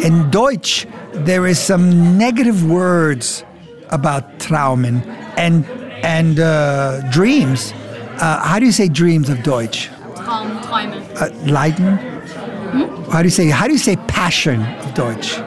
in 0.03 0.29
Deutsch, 0.31 0.85
there 1.13 1.45
is 1.45 1.59
some 1.59 2.17
negative 2.17 2.69
words 2.69 3.43
about 3.89 4.39
Traumen 4.39 5.05
and, 5.37 5.65
and 6.03 6.39
uh, 6.39 7.01
dreams. 7.11 7.73
Uh, 8.21 8.39
how 8.39 8.59
do 8.59 8.65
you 8.67 8.71
say 8.71 8.87
dreams 8.87 9.29
of 9.29 9.41
Deutsch? 9.41 9.87
Traum, 10.15 10.61
Träume. 10.61 11.19
Uh, 11.19 11.51
Leiden? 11.51 11.97
How 13.11 13.21
do 13.21 13.25
you 13.25 13.31
say? 13.31 13.49
How 13.49 13.65
do 13.65 13.73
you 13.73 13.79
say 13.79 13.95
passion 14.07 14.61
of 14.61 14.93
Deutsch? 14.93 15.37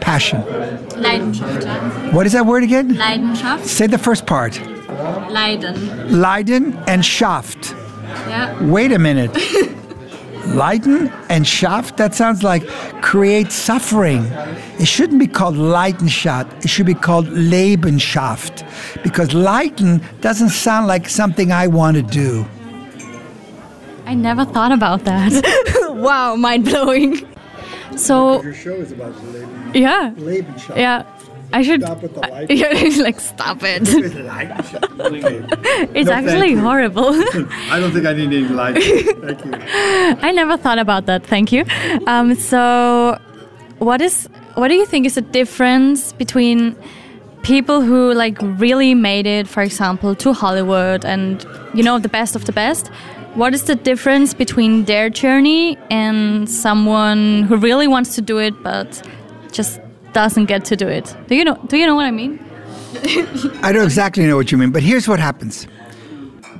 Passion. 0.00 0.42
Leidenschaft. 0.42 2.12
What 2.12 2.26
is 2.26 2.32
that 2.32 2.46
word 2.46 2.64
again? 2.64 2.94
Leidenschaft. 2.94 3.64
Say 3.64 3.86
the 3.86 3.96
first 3.98 4.26
part. 4.26 4.60
Leiden. 5.30 6.20
Leiden 6.20 6.76
and 6.88 7.04
Schaft. 7.04 7.74
Ja. 8.28 8.58
Wait 8.60 8.90
a 8.90 8.98
minute. 8.98 9.30
Leiden 10.50 11.08
and 11.28 11.46
Schaft? 11.46 11.96
That 11.96 12.14
sounds 12.14 12.42
like 12.42 12.66
create 13.02 13.52
suffering. 13.52 14.24
It 14.78 14.86
shouldn't 14.86 15.18
be 15.18 15.26
called 15.26 15.54
Leidenschaft. 15.54 16.64
It 16.64 16.68
should 16.68 16.86
be 16.86 16.94
called 16.94 17.26
Lebenschaft. 17.26 18.66
Because 19.02 19.32
Leiden 19.34 20.02
doesn't 20.20 20.50
sound 20.50 20.86
like 20.86 21.08
something 21.08 21.52
I 21.52 21.66
want 21.66 21.96
to 21.96 22.02
do. 22.02 22.46
I 24.06 24.14
never 24.14 24.44
thought 24.44 24.72
about 24.72 25.04
that. 25.04 25.32
wow, 25.90 26.34
mind 26.34 26.64
blowing. 26.64 27.26
So, 27.96 28.40
show 28.52 28.74
is 28.74 28.92
about 28.92 29.14
yeah, 29.74 30.12
Lebenschaft. 30.16 30.76
yeah. 30.76 31.04
I 31.52 31.62
should. 31.62 31.82
Stop 31.82 32.02
with 32.02 32.14
the 32.14 32.20
light. 32.20 32.50
Yeah, 32.50 33.02
like, 33.02 33.20
stop 33.20 33.58
it. 33.62 33.82
It's 35.94 36.10
actually 36.10 36.54
horrible. 36.54 37.10
I 37.70 37.80
don't 37.80 37.92
think 37.92 38.06
I 38.06 38.12
need 38.12 38.32
any 38.32 38.48
light. 38.48 38.74
Thank 38.74 39.44
you. 39.44 39.52
I 40.22 40.32
never 40.32 40.56
thought 40.56 40.78
about 40.78 41.06
that. 41.06 41.26
Thank 41.26 41.52
you. 41.52 41.64
Um, 42.06 42.34
so, 42.34 43.18
what 43.78 44.00
is 44.00 44.28
what 44.54 44.68
do 44.68 44.74
you 44.74 44.86
think 44.86 45.06
is 45.06 45.14
the 45.14 45.22
difference 45.22 46.12
between 46.12 46.76
people 47.42 47.80
who 47.80 48.12
like 48.14 48.36
really 48.40 48.94
made 48.94 49.26
it, 49.26 49.48
for 49.48 49.62
example, 49.62 50.14
to 50.16 50.32
Hollywood 50.32 51.04
and 51.04 51.44
you 51.74 51.82
know 51.82 51.98
the 51.98 52.08
best 52.08 52.36
of 52.36 52.44
the 52.44 52.52
best? 52.52 52.88
What 53.34 53.54
is 53.54 53.64
the 53.64 53.76
difference 53.76 54.34
between 54.34 54.86
their 54.86 55.08
journey 55.08 55.78
and 55.88 56.50
someone 56.50 57.44
who 57.44 57.56
really 57.56 57.86
wants 57.86 58.16
to 58.16 58.20
do 58.20 58.38
it 58.38 58.60
but 58.62 59.02
just 59.52 59.80
doesn't 60.12 60.46
get 60.46 60.64
to 60.66 60.76
do 60.76 60.88
it? 60.88 61.14
Do 61.28 61.34
you 61.34 61.44
know? 61.44 61.56
Do 61.66 61.76
you 61.76 61.86
know 61.86 61.94
what 61.94 62.06
I 62.06 62.10
mean? 62.10 62.38
I 63.62 63.72
don't 63.72 63.84
exactly 63.84 64.26
know 64.26 64.36
what 64.36 64.50
you 64.50 64.58
mean, 64.58 64.70
but 64.70 64.82
here's 64.82 65.06
what 65.06 65.20
happens. 65.20 65.66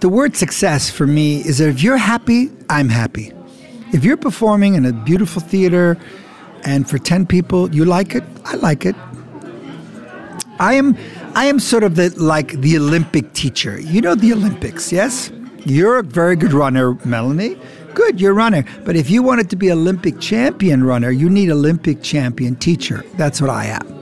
The 0.00 0.08
word 0.08 0.36
success 0.36 0.88
for 0.88 1.06
me 1.06 1.40
is 1.40 1.58
that 1.58 1.68
if 1.68 1.82
you're 1.82 1.96
happy, 1.96 2.50
I'm 2.70 2.88
happy. 2.88 3.32
If 3.92 4.04
you're 4.04 4.16
performing 4.16 4.74
in 4.74 4.86
a 4.86 4.92
beautiful 4.92 5.42
theater 5.42 5.98
and 6.64 6.88
for 6.88 6.98
10 6.98 7.26
people 7.26 7.74
you 7.74 7.84
like 7.84 8.14
it, 8.14 8.24
I 8.44 8.54
like 8.56 8.86
it. 8.86 8.94
I 10.60 10.74
am 10.74 10.96
I 11.34 11.46
am 11.46 11.58
sort 11.58 11.84
of 11.84 11.96
the 11.96 12.10
like 12.16 12.52
the 12.60 12.76
Olympic 12.76 13.32
teacher. 13.32 13.80
You 13.80 14.00
know 14.00 14.14
the 14.14 14.32
Olympics, 14.32 14.92
yes? 14.92 15.32
You're 15.64 15.98
a 15.98 16.02
very 16.02 16.36
good 16.36 16.52
runner, 16.52 16.94
Melanie. 17.04 17.58
Good, 17.94 18.20
you're 18.20 18.34
runner. 18.34 18.64
But 18.84 18.96
if 18.96 19.10
you 19.10 19.22
wanted 19.22 19.50
to 19.50 19.56
be 19.56 19.72
Olympic 19.72 20.20
champion 20.20 20.84
runner, 20.84 21.10
you 21.10 21.28
need 21.28 21.50
Olympic 21.50 22.02
champion 22.02 22.56
teacher. 22.56 23.04
That's 23.14 23.40
what 23.40 23.50
I 23.50 23.66
am. 23.66 24.00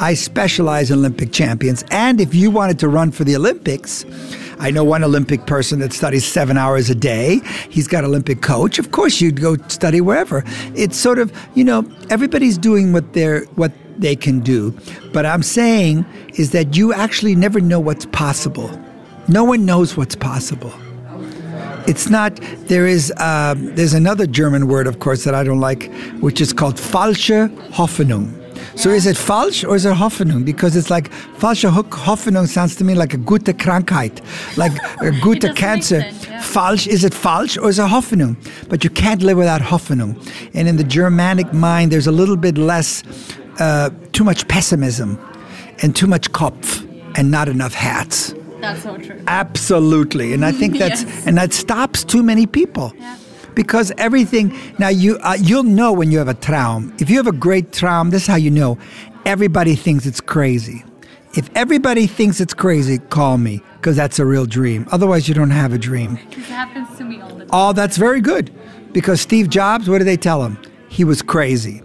I 0.00 0.14
specialize 0.14 0.90
in 0.90 0.98
Olympic 0.98 1.32
champions. 1.32 1.84
And 1.90 2.20
if 2.20 2.34
you 2.34 2.50
wanted 2.50 2.78
to 2.80 2.88
run 2.88 3.10
for 3.10 3.24
the 3.24 3.36
Olympics, 3.36 4.04
I 4.58 4.70
know 4.70 4.84
one 4.84 5.02
Olympic 5.02 5.46
person 5.46 5.80
that 5.80 5.92
studies 5.92 6.24
seven 6.24 6.56
hours 6.56 6.90
a 6.90 6.94
day. 6.94 7.40
He's 7.70 7.88
got 7.88 8.04
Olympic 8.04 8.40
coach. 8.40 8.78
Of 8.78 8.92
course, 8.92 9.20
you'd 9.20 9.40
go 9.40 9.56
study 9.68 10.00
wherever. 10.00 10.44
It's 10.74 10.96
sort 10.96 11.18
of, 11.18 11.32
you 11.54 11.64
know, 11.64 11.84
everybody's 12.10 12.56
doing 12.56 12.92
what 12.92 13.14
they're 13.14 13.44
what 13.56 13.72
they 13.98 14.16
can 14.16 14.40
do. 14.40 14.76
But 15.12 15.26
I'm 15.26 15.42
saying 15.42 16.04
is 16.34 16.50
that 16.52 16.76
you 16.76 16.92
actually 16.92 17.34
never 17.34 17.60
know 17.60 17.80
what's 17.80 18.06
possible. 18.06 18.70
No 19.28 19.44
one 19.44 19.64
knows 19.64 19.96
what's 19.96 20.16
possible. 20.16 20.72
It's 21.86 22.08
not. 22.08 22.36
There 22.68 22.86
is. 22.86 23.12
Um, 23.18 23.74
there's 23.74 23.92
another 23.94 24.26
German 24.26 24.68
word, 24.68 24.86
of 24.86 24.98
course, 25.00 25.24
that 25.24 25.34
I 25.34 25.44
don't 25.44 25.60
like, 25.60 25.92
which 26.20 26.40
is 26.40 26.52
called 26.52 26.76
falsche 26.76 27.48
Hoffnung. 27.70 28.40
So 28.76 28.90
is 28.90 29.06
it 29.06 29.16
falsch 29.16 29.68
or 29.68 29.76
is 29.76 29.84
it 29.84 29.94
Hoffnung? 29.94 30.44
Because 30.44 30.74
it's 30.74 30.90
like 30.90 31.10
falsche 31.38 31.70
Ho- 31.70 31.82
Hoffnung 31.84 32.48
sounds 32.48 32.74
to 32.76 32.84
me 32.84 32.94
like 32.94 33.14
a 33.14 33.18
gute 33.18 33.44
Krankheit, 33.58 34.20
like 34.56 34.72
a 35.00 35.10
gute 35.22 35.54
cancer. 35.54 36.00
sense, 36.00 36.26
yeah. 36.26 36.40
Falsch 36.40 36.86
is 36.88 37.04
it 37.04 37.12
falsch 37.12 37.60
or 37.62 37.68
is 37.68 37.78
it 37.78 37.86
Hoffnung? 37.88 38.36
But 38.68 38.82
you 38.82 38.90
can't 38.90 39.22
live 39.22 39.36
without 39.36 39.60
Hoffnung. 39.60 40.16
And 40.54 40.66
in 40.66 40.76
the 40.76 40.84
Germanic 40.84 41.52
mind, 41.52 41.92
there's 41.92 42.06
a 42.08 42.12
little 42.12 42.36
bit 42.36 42.56
less, 42.58 43.02
uh, 43.60 43.90
too 44.12 44.24
much 44.24 44.48
pessimism, 44.48 45.18
and 45.82 45.94
too 45.94 46.06
much 46.06 46.32
Kopf, 46.32 46.82
and 47.16 47.30
not 47.30 47.48
enough 47.48 47.74
hats. 47.74 48.34
That's 48.64 48.82
so 48.82 48.96
true. 48.96 49.20
Absolutely, 49.26 50.32
and 50.32 50.44
I 50.44 50.52
think 50.52 50.78
that's 50.82 51.02
Yes. 51.02 51.26
and 51.26 51.36
that 51.38 51.52
stops 51.52 52.04
too 52.04 52.22
many 52.22 52.46
people. 52.46 52.92
Because 53.54 53.92
everything 53.98 54.52
now 54.80 54.88
you 54.88 55.16
uh, 55.22 55.36
you'll 55.40 55.62
know 55.62 55.92
when 55.92 56.10
you 56.10 56.18
have 56.18 56.26
a 56.28 56.34
traum. 56.34 56.92
If 56.98 57.08
you 57.08 57.16
have 57.18 57.28
a 57.28 57.32
great 57.46 57.72
traum, 57.72 58.10
this 58.10 58.22
is 58.22 58.28
how 58.28 58.36
you 58.36 58.50
know. 58.50 58.78
Everybody 59.26 59.74
thinks 59.76 60.06
it's 60.06 60.20
crazy. 60.20 60.84
If 61.36 61.48
everybody 61.54 62.06
thinks 62.06 62.40
it's 62.40 62.54
crazy, 62.54 62.98
call 62.98 63.38
me 63.38 63.62
because 63.76 63.96
that's 63.96 64.18
a 64.18 64.26
real 64.26 64.44
dream. 64.46 64.86
Otherwise, 64.92 65.28
you 65.28 65.34
don't 65.34 65.50
have 65.50 65.72
a 65.72 65.78
dream. 65.78 66.18
This 66.34 66.48
happens 66.48 66.96
to 66.98 67.04
me 67.04 67.20
all 67.20 67.28
the 67.30 67.44
time. 67.46 67.48
Oh, 67.52 67.72
that's 67.72 67.96
very 67.96 68.20
good. 68.20 68.52
Because 68.92 69.20
Steve 69.20 69.48
Jobs, 69.50 69.88
what 69.88 69.98
did 69.98 70.06
they 70.06 70.16
tell 70.16 70.42
him? 70.44 70.58
He 70.88 71.04
was 71.04 71.22
crazy. 71.22 71.78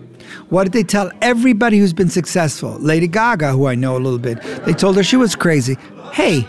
What 0.49 0.63
did 0.65 0.73
they 0.73 0.83
tell 0.83 1.11
everybody 1.21 1.79
who's 1.79 1.93
been 1.93 2.09
successful? 2.09 2.77
Lady 2.79 3.07
Gaga, 3.07 3.51
who 3.51 3.65
I 3.67 3.75
know 3.75 3.95
a 3.95 4.01
little 4.05 4.19
bit, 4.19 4.41
they 4.65 4.73
told 4.73 4.95
her 4.97 5.03
she 5.03 5.17
was 5.17 5.35
crazy. 5.35 5.77
Hey, 6.13 6.47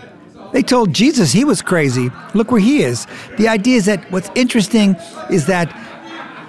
they 0.52 0.62
told 0.62 0.92
Jesus 0.92 1.32
he 1.32 1.44
was 1.44 1.62
crazy. 1.62 2.10
Look 2.34 2.50
where 2.50 2.60
he 2.60 2.82
is. 2.82 3.06
The 3.38 3.48
idea 3.48 3.76
is 3.76 3.86
that 3.86 4.10
what's 4.10 4.30
interesting 4.34 4.96
is 5.30 5.46
that 5.46 5.70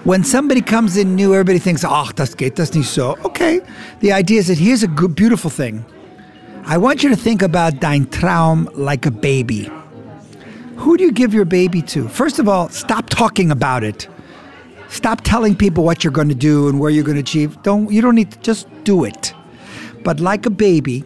when 0.04 0.24
somebody 0.24 0.62
comes 0.62 0.98
in 0.98 1.16
new, 1.16 1.34
everybody 1.34 1.60
thinks, 1.60 1.84
ach, 1.84 2.16
das 2.16 2.34
geht 2.34 2.56
das 2.56 2.74
nicht 2.74 2.90
so. 2.90 3.16
Okay. 3.24 3.62
The 4.00 4.12
idea 4.12 4.40
is 4.40 4.48
that 4.48 4.58
here's 4.58 4.82
a 4.82 4.88
good, 4.88 5.16
beautiful 5.16 5.52
thing. 5.52 5.86
I 6.66 6.78
want 6.78 7.04
you 7.04 7.10
to 7.10 7.16
think 7.16 7.42
about 7.42 7.80
dein 7.80 8.06
Traum 8.08 8.68
like 8.74 9.06
a 9.06 9.12
baby. 9.12 9.70
Who 10.78 10.98
do 10.98 11.04
you 11.04 11.12
give 11.12 11.34
your 11.34 11.46
baby 11.46 11.82
to? 11.84 12.08
First 12.08 12.40
of 12.40 12.50
all, 12.50 12.70
stop 12.70 13.10
talking 13.10 13.52
about 13.52 13.84
it. 13.84 14.08
Stop 14.90 15.22
telling 15.22 15.56
people 15.56 15.84
what 15.84 16.04
you're 16.04 16.12
going 16.12 16.30
to 16.30 16.36
do 16.36 16.68
and 16.68 16.80
where 16.80 16.90
you're 16.90 17.04
going 17.04 17.16
to 17.16 17.22
achieve. 17.22 17.62
Don't 17.62 17.92
you 17.92 18.02
don't 18.02 18.16
need 18.16 18.32
to 18.32 18.40
just 18.40 18.68
do 18.84 19.06
it. 19.06 19.34
But 20.04 20.20
like 20.20 20.48
a 20.48 20.50
baby, 20.50 21.04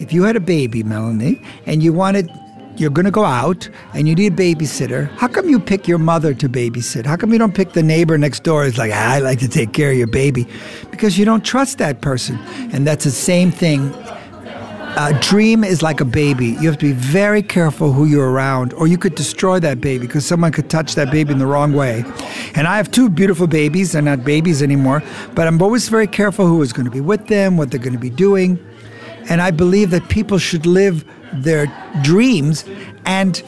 if 0.00 0.12
you 0.12 0.24
had 0.24 0.34
a 0.34 0.40
baby, 0.40 0.82
Melanie, 0.82 1.40
and 1.66 1.82
you 1.82 1.92
wanted 1.92 2.30
you're 2.76 2.90
going 2.90 3.04
to 3.04 3.10
go 3.10 3.24
out 3.24 3.68
and 3.92 4.08
you 4.08 4.14
need 4.14 4.32
a 4.32 4.36
babysitter, 4.36 5.10
how 5.16 5.28
come 5.28 5.48
you 5.50 5.60
pick 5.60 5.86
your 5.86 5.98
mother 5.98 6.32
to 6.32 6.48
babysit? 6.48 7.04
How 7.04 7.16
come 7.16 7.30
you 7.30 7.38
don't 7.38 7.54
pick 7.54 7.72
the 7.72 7.82
neighbor 7.82 8.16
next 8.16 8.42
door? 8.42 8.64
It's 8.64 8.78
like, 8.78 8.90
ah, 8.94 9.12
I 9.14 9.18
like 9.18 9.38
to 9.40 9.48
take 9.48 9.74
care 9.74 9.90
of 9.90 9.98
your 9.98 10.06
baby. 10.06 10.46
Because 10.90 11.18
you 11.18 11.26
don't 11.26 11.44
trust 11.44 11.76
that 11.78 12.00
person. 12.00 12.38
And 12.72 12.86
that's 12.86 13.04
the 13.04 13.10
same 13.10 13.50
thing. 13.50 13.92
A 14.96 15.16
dream 15.20 15.62
is 15.62 15.82
like 15.82 16.00
a 16.00 16.04
baby. 16.04 16.56
You 16.60 16.68
have 16.68 16.78
to 16.78 16.86
be 16.86 16.92
very 16.92 17.42
careful 17.42 17.92
who 17.92 18.06
you're 18.06 18.30
around, 18.30 18.72
or 18.72 18.88
you 18.88 18.98
could 18.98 19.14
destroy 19.14 19.60
that 19.60 19.80
baby 19.80 20.06
because 20.06 20.26
someone 20.26 20.50
could 20.50 20.68
touch 20.68 20.94
that 20.94 21.12
baby 21.12 21.32
in 21.32 21.38
the 21.38 21.46
wrong 21.46 21.74
way. 21.74 22.04
And 22.54 22.66
I 22.66 22.76
have 22.76 22.90
two 22.90 23.08
beautiful 23.08 23.46
babies. 23.46 23.92
They're 23.92 24.02
not 24.02 24.24
babies 24.24 24.62
anymore, 24.62 25.02
but 25.34 25.46
I'm 25.46 25.60
always 25.62 25.88
very 25.88 26.08
careful 26.08 26.46
who 26.46 26.60
is 26.62 26.72
going 26.72 26.86
to 26.86 26.90
be 26.90 27.00
with 27.00 27.28
them, 27.28 27.56
what 27.56 27.70
they're 27.70 27.78
going 27.78 27.92
to 27.92 28.00
be 28.00 28.10
doing. 28.10 28.58
And 29.30 29.40
I 29.40 29.50
believe 29.50 29.90
that 29.90 30.08
people 30.10 30.38
should 30.38 30.66
live 30.66 31.04
their 31.32 31.66
dreams. 32.02 32.64
And 33.06 33.42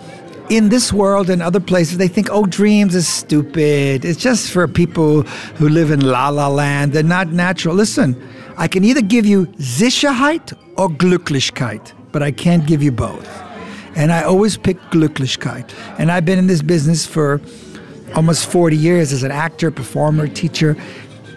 in 0.48 0.68
this 0.68 0.92
world 0.92 1.28
and 1.28 1.42
other 1.42 1.60
places, 1.60 1.98
they 1.98 2.08
think, 2.08 2.28
oh, 2.30 2.46
dreams 2.46 2.94
is 2.94 3.08
stupid. 3.08 4.04
It's 4.04 4.20
just 4.20 4.50
for 4.50 4.66
people 4.68 5.22
who 5.58 5.68
live 5.68 5.90
in 5.90 6.00
la 6.00 6.28
la 6.28 6.48
land. 6.48 6.92
They're 6.92 7.02
not 7.02 7.28
natural. 7.28 7.74
Listen, 7.74 8.16
I 8.56 8.68
can 8.68 8.84
either 8.84 9.02
give 9.02 9.26
you 9.26 9.46
Sicherheit 9.58 10.52
or 10.76 10.88
Glücklichkeit, 10.88 11.92
but 12.12 12.22
I 12.22 12.30
can't 12.30 12.66
give 12.66 12.82
you 12.82 12.92
both. 12.92 13.28
And 13.94 14.12
I 14.12 14.22
always 14.22 14.56
pick 14.56 14.78
Glücklichkeit. 14.90 15.70
And 15.98 16.10
I've 16.10 16.24
been 16.24 16.38
in 16.38 16.46
this 16.46 16.62
business 16.62 17.06
for 17.06 17.40
almost 18.14 18.46
40 18.46 18.76
years 18.76 19.12
as 19.12 19.22
an 19.22 19.30
actor, 19.30 19.70
performer, 19.70 20.28
teacher. 20.28 20.76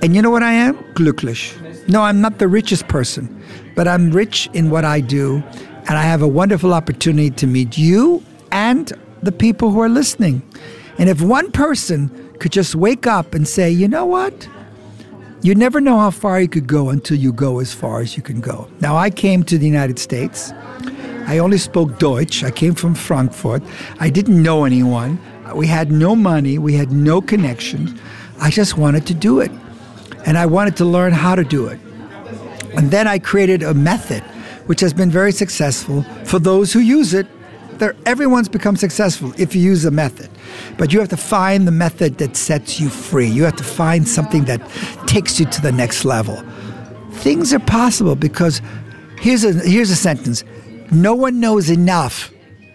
And 0.01 0.15
you 0.15 0.21
know 0.21 0.29
what 0.29 0.43
I 0.43 0.53
am? 0.53 0.75
Glücklich. 0.93 1.53
No, 1.87 2.01
I'm 2.01 2.21
not 2.21 2.39
the 2.39 2.47
richest 2.47 2.87
person, 2.87 3.43
but 3.75 3.87
I'm 3.87 4.11
rich 4.11 4.49
in 4.53 4.69
what 4.69 4.85
I 4.85 5.01
do. 5.01 5.43
And 5.87 5.97
I 5.97 6.03
have 6.03 6.21
a 6.21 6.27
wonderful 6.27 6.73
opportunity 6.73 7.29
to 7.29 7.45
meet 7.47 7.77
you 7.77 8.23
and 8.51 8.91
the 9.21 9.31
people 9.31 9.71
who 9.71 9.81
are 9.81 9.89
listening. 9.89 10.41
And 10.97 11.09
if 11.09 11.21
one 11.21 11.51
person 11.51 12.09
could 12.39 12.51
just 12.51 12.75
wake 12.75 13.05
up 13.05 13.33
and 13.33 13.47
say, 13.47 13.69
you 13.69 13.87
know 13.87 14.05
what? 14.05 14.47
You 15.41 15.53
never 15.53 15.79
know 15.79 15.99
how 15.99 16.09
far 16.09 16.41
you 16.41 16.47
could 16.47 16.65
go 16.65 16.89
until 16.89 17.17
you 17.17 17.31
go 17.31 17.59
as 17.59 17.73
far 17.73 18.01
as 18.01 18.17
you 18.17 18.23
can 18.23 18.41
go. 18.41 18.67
Now, 18.79 18.95
I 18.95 19.09
came 19.11 19.43
to 19.43 19.57
the 19.57 19.65
United 19.67 19.99
States. 19.99 20.51
I 21.27 21.37
only 21.37 21.57
spoke 21.57 21.99
Deutsch. 21.99 22.43
I 22.43 22.51
came 22.51 22.73
from 22.73 22.95
Frankfurt. 22.95 23.61
I 23.99 24.09
didn't 24.09 24.41
know 24.41 24.63
anyone. 24.63 25.19
We 25.53 25.67
had 25.67 25.91
no 25.91 26.15
money. 26.15 26.57
We 26.57 26.73
had 26.73 26.91
no 26.91 27.21
connections. 27.21 27.93
I 28.39 28.49
just 28.49 28.77
wanted 28.77 29.05
to 29.07 29.13
do 29.13 29.39
it. 29.39 29.51
And 30.25 30.37
I 30.37 30.47
wanted 30.47 30.77
to 30.77 30.85
learn 30.85 31.13
how 31.13 31.35
to 31.35 31.43
do 31.43 31.67
it. 31.67 31.79
And 32.77 32.91
then 32.91 33.07
I 33.07 33.19
created 33.19 33.63
a 33.63 33.73
method 33.73 34.23
which 34.65 34.81
has 34.81 34.93
been 34.93 35.11
very 35.11 35.31
successful 35.31 36.03
for 36.23 36.39
those 36.39 36.73
who 36.73 36.79
use 36.79 37.13
it. 37.13 37.27
There, 37.77 37.95
everyone's 38.05 38.49
become 38.49 38.75
successful 38.77 39.33
if 39.37 39.55
you 39.55 39.61
use 39.61 39.85
a 39.85 39.91
method. 39.91 40.29
But 40.77 40.93
you 40.93 40.99
have 40.99 41.09
to 41.09 41.17
find 41.17 41.67
the 41.67 41.71
method 41.71 42.17
that 42.17 42.35
sets 42.35 42.79
you 42.79 42.89
free. 42.89 43.27
You 43.27 43.43
have 43.43 43.57
to 43.57 43.63
find 43.63 44.07
something 44.07 44.45
that 44.45 44.61
takes 45.07 45.39
you 45.39 45.45
to 45.45 45.61
the 45.61 45.71
next 45.71 46.05
level. 46.05 46.41
Things 47.11 47.53
are 47.53 47.59
possible 47.59 48.15
because 48.15 48.61
here's 49.19 49.43
a, 49.43 49.53
here's 49.53 49.89
a 49.89 49.95
sentence 49.95 50.43
No 50.91 51.15
one 51.15 51.39
knows 51.39 51.69
enough 51.69 52.31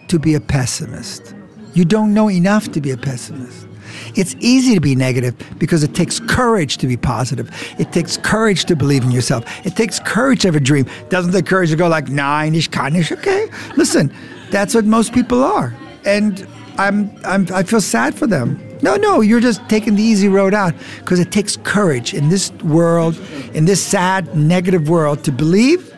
to 0.07 0.19
be 0.19 0.35
a 0.35 0.41
pessimist. 0.41 1.33
You 1.73 1.85
don't 1.85 2.13
know 2.13 2.29
enough 2.29 2.71
to 2.73 2.81
be 2.81 2.91
a 2.91 2.97
pessimist. 2.97 3.67
It's 4.15 4.35
easy 4.39 4.73
to 4.75 4.81
be 4.81 4.95
negative 4.95 5.35
because 5.57 5.83
it 5.83 5.93
takes 5.93 6.19
courage 6.19 6.77
to 6.77 6.87
be 6.87 6.97
positive. 6.97 7.49
It 7.79 7.91
takes 7.91 8.17
courage 8.17 8.65
to 8.65 8.75
believe 8.75 9.03
in 9.03 9.11
yourself. 9.11 9.43
It 9.65 9.75
takes 9.75 9.99
courage 9.99 10.41
to 10.41 10.47
have 10.49 10.55
a 10.55 10.59
dream. 10.59 10.85
Doesn't 11.09 11.31
take 11.31 11.45
courage 11.45 11.69
to 11.69 11.75
go 11.75 11.87
like, 11.87 12.09
nein, 12.09 12.55
ich 12.55 12.71
kann 12.71 12.93
nicht. 12.93 13.11
Okay, 13.11 13.47
listen, 13.77 14.13
that's 14.49 14.73
what 14.75 14.85
most 14.85 15.13
people 15.13 15.43
are. 15.43 15.73
And 16.05 16.47
I'm, 16.77 17.11
I'm, 17.25 17.47
I 17.53 17.63
feel 17.63 17.81
sad 17.81 18.15
for 18.15 18.27
them. 18.27 18.59
No, 18.81 18.95
no, 18.95 19.21
you're 19.21 19.39
just 19.39 19.67
taking 19.69 19.95
the 19.95 20.01
easy 20.01 20.27
road 20.27 20.53
out 20.53 20.73
because 20.99 21.19
it 21.19 21.31
takes 21.31 21.55
courage 21.57 22.13
in 22.13 22.29
this 22.29 22.51
world, 22.63 23.15
in 23.53 23.65
this 23.65 23.83
sad, 23.85 24.35
negative 24.35 24.89
world, 24.89 25.23
to 25.25 25.31
believe. 25.31 25.93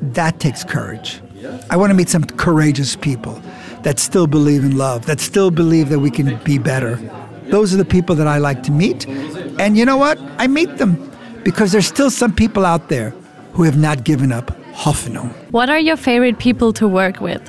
That 0.00 0.40
takes 0.40 0.64
courage. 0.64 1.20
I 1.68 1.76
want 1.76 1.90
to 1.90 1.94
meet 1.94 2.08
some 2.08 2.24
courageous 2.24 2.96
people 2.96 3.42
that 3.82 3.98
still 3.98 4.26
believe 4.26 4.64
in 4.64 4.78
love, 4.78 5.06
that 5.06 5.20
still 5.20 5.50
believe 5.50 5.88
that 5.90 5.98
we 5.98 6.10
can 6.10 6.38
be 6.44 6.58
better. 6.58 6.98
Those 7.50 7.74
are 7.74 7.76
the 7.76 7.84
people 7.84 8.14
that 8.16 8.26
I 8.26 8.38
like 8.38 8.62
to 8.64 8.72
meet. 8.72 9.06
And 9.58 9.76
you 9.76 9.84
know 9.84 9.96
what? 9.96 10.18
I 10.38 10.46
meet 10.46 10.78
them 10.78 11.10
because 11.44 11.72
there's 11.72 11.86
still 11.86 12.10
some 12.10 12.34
people 12.34 12.64
out 12.64 12.88
there 12.88 13.10
who 13.52 13.64
have 13.64 13.76
not 13.76 14.04
given 14.04 14.32
up 14.32 14.56
Hoffnung. 14.72 15.32
What 15.50 15.68
are 15.68 15.78
your 15.78 15.96
favorite 15.96 16.38
people 16.38 16.72
to 16.74 16.86
work 16.86 17.20
with? 17.20 17.42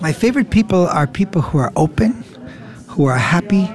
My 0.00 0.12
favorite 0.12 0.50
people 0.50 0.86
are 0.86 1.06
people 1.06 1.42
who 1.42 1.58
are 1.58 1.72
open, 1.76 2.24
who 2.88 3.04
are 3.06 3.18
happy, 3.18 3.68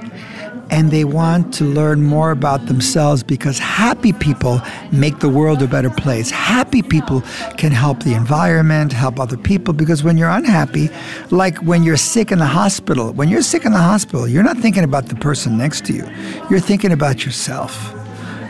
and 0.70 0.90
they 0.90 1.04
want 1.04 1.54
to 1.54 1.64
learn 1.64 2.02
more 2.02 2.30
about 2.30 2.66
themselves 2.66 3.22
because 3.22 3.58
happy 3.58 4.12
people 4.12 4.60
make 4.92 5.20
the 5.20 5.28
world 5.28 5.62
a 5.62 5.66
better 5.66 5.90
place. 5.90 6.30
Happy 6.30 6.82
people 6.82 7.22
can 7.56 7.72
help 7.72 8.02
the 8.02 8.14
environment, 8.14 8.92
help 8.92 9.20
other 9.20 9.36
people 9.36 9.72
because 9.72 10.02
when 10.02 10.16
you're 10.16 10.30
unhappy, 10.30 10.90
like 11.30 11.58
when 11.58 11.82
you're 11.82 11.96
sick 11.96 12.32
in 12.32 12.38
the 12.38 12.46
hospital, 12.46 13.12
when 13.12 13.28
you're 13.28 13.42
sick 13.42 13.64
in 13.64 13.72
the 13.72 13.78
hospital, 13.78 14.26
you're 14.26 14.42
not 14.42 14.58
thinking 14.58 14.84
about 14.84 15.06
the 15.06 15.16
person 15.16 15.56
next 15.56 15.84
to 15.86 15.92
you. 15.92 16.08
You're 16.50 16.60
thinking 16.60 16.92
about 16.92 17.24
yourself. 17.24 17.92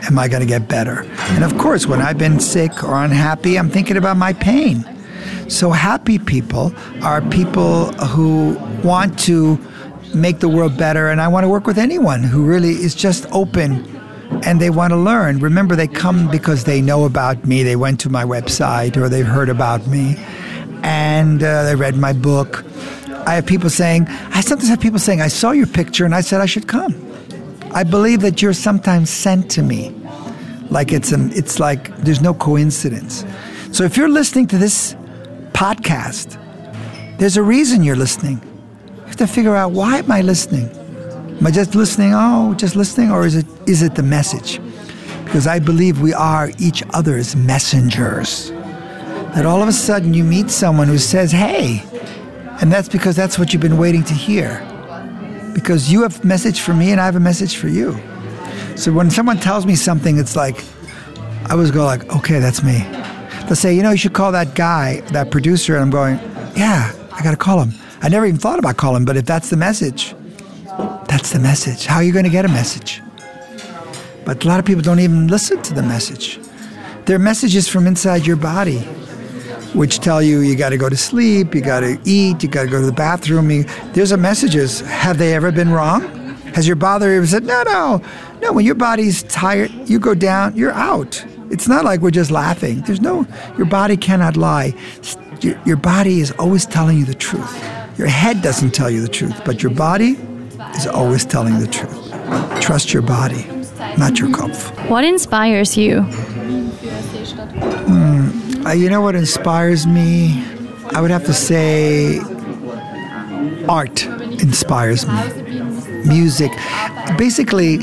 Am 0.05 0.17
I 0.17 0.27
going 0.27 0.41
to 0.41 0.47
get 0.47 0.67
better? 0.67 1.03
And 1.31 1.43
of 1.43 1.57
course, 1.57 1.85
when 1.85 2.01
I've 2.01 2.17
been 2.17 2.39
sick 2.39 2.83
or 2.83 3.03
unhappy, 3.03 3.57
I'm 3.57 3.69
thinking 3.69 3.97
about 3.97 4.17
my 4.17 4.33
pain. 4.33 4.85
So 5.49 5.71
happy 5.71 6.19
people 6.19 6.73
are 7.03 7.21
people 7.21 7.85
who 7.93 8.57
want 8.83 9.17
to 9.19 9.57
make 10.13 10.39
the 10.39 10.49
world 10.49 10.77
better. 10.77 11.09
And 11.09 11.21
I 11.21 11.27
want 11.27 11.43
to 11.43 11.49
work 11.49 11.67
with 11.67 11.77
anyone 11.77 12.23
who 12.23 12.45
really 12.45 12.71
is 12.71 12.95
just 12.95 13.25
open 13.31 13.85
and 14.43 14.59
they 14.59 14.69
want 14.69 14.91
to 14.91 14.97
learn. 14.97 15.39
Remember, 15.39 15.75
they 15.75 15.87
come 15.87 16.29
because 16.29 16.63
they 16.63 16.81
know 16.81 17.05
about 17.05 17.45
me. 17.45 17.63
They 17.63 17.75
went 17.75 17.99
to 18.01 18.09
my 18.09 18.23
website 18.23 18.97
or 18.97 19.09
they've 19.09 19.25
heard 19.25 19.49
about 19.49 19.87
me 19.87 20.15
and 20.83 21.43
uh, 21.43 21.63
they 21.63 21.75
read 21.75 21.95
my 21.95 22.13
book. 22.13 22.65
I 23.25 23.35
have 23.35 23.45
people 23.45 23.69
saying, 23.69 24.07
I 24.07 24.41
sometimes 24.41 24.69
have 24.69 24.79
people 24.79 24.99
saying, 24.99 25.21
I 25.21 25.27
saw 25.27 25.51
your 25.51 25.67
picture 25.67 26.05
and 26.05 26.15
I 26.15 26.21
said 26.21 26.41
I 26.41 26.45
should 26.45 26.67
come. 26.67 27.03
I 27.73 27.83
believe 27.83 28.21
that 28.21 28.41
you're 28.41 28.53
sometimes 28.53 29.09
sent 29.09 29.51
to 29.51 29.63
me. 29.63 29.89
Like 30.69 30.91
it's, 30.91 31.11
a, 31.11 31.29
it's 31.31 31.59
like 31.59 31.95
there's 31.97 32.21
no 32.21 32.33
coincidence. 32.33 33.25
So 33.71 33.83
if 33.83 33.97
you're 33.97 34.09
listening 34.09 34.47
to 34.47 34.57
this 34.57 34.93
podcast, 35.53 36.37
there's 37.17 37.37
a 37.37 37.43
reason 37.43 37.83
you're 37.83 37.95
listening 37.95 38.41
to 39.17 39.27
figure 39.27 39.55
out 39.55 39.71
why 39.71 39.97
am 39.97 40.11
I 40.11 40.21
listening? 40.21 40.69
Am 41.39 41.45
I 41.45 41.51
just 41.51 41.75
listening? 41.75 42.13
Oh, 42.13 42.53
just 42.55 42.75
listening, 42.75 43.11
or 43.11 43.25
is 43.25 43.35
it 43.35 43.45
is 43.67 43.81
it 43.81 43.95
the 43.95 44.03
message? 44.03 44.59
Because 45.25 45.45
I 45.45 45.59
believe 45.59 46.01
we 46.01 46.13
are 46.13 46.51
each 46.57 46.83
other's 46.93 47.35
messengers. 47.35 48.49
That 49.35 49.45
all 49.45 49.61
of 49.61 49.67
a 49.67 49.73
sudden 49.73 50.13
you 50.13 50.23
meet 50.23 50.49
someone 50.49 50.87
who 50.87 50.97
says, 50.97 51.31
"Hey," 51.31 51.83
and 52.59 52.71
that's 52.71 52.89
because 52.89 53.15
that's 53.15 53.37
what 53.37 53.53
you've 53.53 53.61
been 53.61 53.77
waiting 53.77 54.03
to 54.05 54.13
hear. 54.13 54.65
Because 55.53 55.91
you 55.91 56.01
have 56.03 56.23
a 56.23 56.27
message 56.27 56.61
for 56.61 56.73
me, 56.73 56.91
and 56.91 56.99
I 56.99 57.05
have 57.05 57.15
a 57.15 57.19
message 57.19 57.57
for 57.57 57.67
you. 57.67 57.97
So 58.75 58.91
when 58.91 59.11
someone 59.11 59.37
tells 59.37 59.65
me 59.65 59.75
something, 59.75 60.17
it's 60.17 60.35
like 60.35 60.63
I 61.45 61.51
always 61.51 61.71
go 61.71 61.85
like, 61.85 62.11
"Okay, 62.15 62.39
that's 62.39 62.63
me." 62.63 62.85
They'll 63.45 63.55
say, 63.55 63.75
"You 63.75 63.83
know, 63.83 63.91
you 63.91 63.97
should 63.97 64.13
call 64.13 64.31
that 64.31 64.55
guy, 64.55 65.01
that 65.11 65.29
producer," 65.29 65.75
and 65.75 65.83
I'm 65.83 65.91
going, 65.91 66.19
"Yeah, 66.55 66.91
I 67.13 67.21
got 67.23 67.31
to 67.31 67.37
call 67.37 67.61
him." 67.61 67.73
I 68.01 68.09
never 68.09 68.25
even 68.25 68.39
thought 68.39 68.59
about 68.59 68.77
calling, 68.77 69.05
but 69.05 69.17
if 69.17 69.25
that's 69.25 69.49
the 69.49 69.57
message, 69.57 70.15
that's 71.07 71.31
the 71.31 71.39
message. 71.39 71.85
How 71.85 71.97
are 71.97 72.03
you 72.03 72.13
going 72.13 72.25
to 72.25 72.31
get 72.31 72.45
a 72.45 72.49
message? 72.49 73.01
But 74.25 74.43
a 74.43 74.47
lot 74.47 74.59
of 74.59 74.65
people 74.65 74.81
don't 74.81 74.99
even 74.99 75.27
listen 75.27 75.61
to 75.63 75.73
the 75.73 75.81
message. 75.81 76.39
There 77.05 77.15
are 77.15 77.19
messages 77.19 77.67
from 77.67 77.87
inside 77.87 78.27
your 78.27 78.35
body 78.35 78.79
which 79.73 79.99
tell 79.99 80.21
you 80.21 80.41
you 80.41 80.55
got 80.55 80.69
to 80.69 80.77
go 80.77 80.89
to 80.89 80.97
sleep, 80.97 81.53
you 81.53 81.61
got 81.61 81.81
to 81.81 81.99
eat, 82.03 82.43
you 82.43 82.49
got 82.49 82.63
to 82.63 82.69
go 82.69 82.79
to 82.79 82.85
the 82.85 82.91
bathroom. 82.91 83.49
You, 83.51 83.63
there's 83.93 84.11
a 84.11 84.17
messages. 84.17 84.81
Have 84.81 85.17
they 85.17 85.33
ever 85.33 85.51
been 85.51 85.69
wrong? 85.69 86.01
Has 86.55 86.67
your 86.67 86.75
body 86.75 87.05
ever 87.05 87.27
said, 87.27 87.43
no, 87.43 87.63
no, 87.63 88.01
no, 88.41 88.51
when 88.51 88.65
your 88.65 88.75
body's 88.75 89.23
tired, 89.23 89.71
you 89.87 89.99
go 89.99 90.15
down, 90.15 90.55
you're 90.55 90.71
out. 90.71 91.23
It's 91.49 91.67
not 91.67 91.85
like 91.85 92.01
we're 92.01 92.11
just 92.11 92.31
laughing. 92.31 92.81
There's 92.81 93.01
no, 93.01 93.25
your 93.57 93.67
body 93.67 93.95
cannot 93.95 94.35
lie. 94.35 94.73
Your, 95.41 95.61
your 95.65 95.77
body 95.77 96.19
is 96.19 96.31
always 96.31 96.65
telling 96.65 96.97
you 96.97 97.05
the 97.05 97.15
truth. 97.15 97.76
Your 97.97 98.07
head 98.07 98.41
doesn't 98.43 98.71
tell 98.71 98.89
you 98.89 99.01
the 99.01 99.07
truth, 99.07 99.41
but 99.43 99.63
your 99.63 99.71
body 99.73 100.17
is 100.75 100.85
always 100.85 101.25
telling 101.25 101.59
the 101.59 101.67
truth. 101.67 102.11
Trust 102.61 102.93
your 102.93 103.01
body, 103.01 103.45
not 103.97 104.19
your 104.19 104.29
Kopf. 104.29 104.89
What 104.89 105.03
inspires 105.03 105.75
you? 105.75 106.05
Uh, 108.65 108.73
you 108.73 108.89
know 108.89 109.01
what 109.01 109.15
inspires 109.15 109.87
me? 109.87 110.43
I 110.91 111.01
would 111.01 111.09
have 111.09 111.25
to 111.25 111.33
say 111.33 112.19
art 113.67 114.05
inspires 114.05 115.07
me. 115.07 115.43
Music. 116.05 116.51
Basically, 117.17 117.77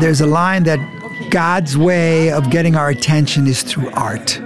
there's 0.00 0.20
a 0.20 0.26
line 0.26 0.62
that 0.64 0.78
God's 1.30 1.76
way 1.76 2.30
of 2.30 2.50
getting 2.50 2.76
our 2.76 2.90
attention 2.90 3.46
is 3.46 3.62
through 3.62 3.90
art. 3.90 4.40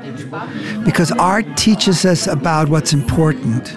Because 0.84 1.12
art 1.12 1.56
teaches 1.56 2.04
us 2.04 2.26
about 2.26 2.68
what's 2.68 2.92
important. 2.92 3.76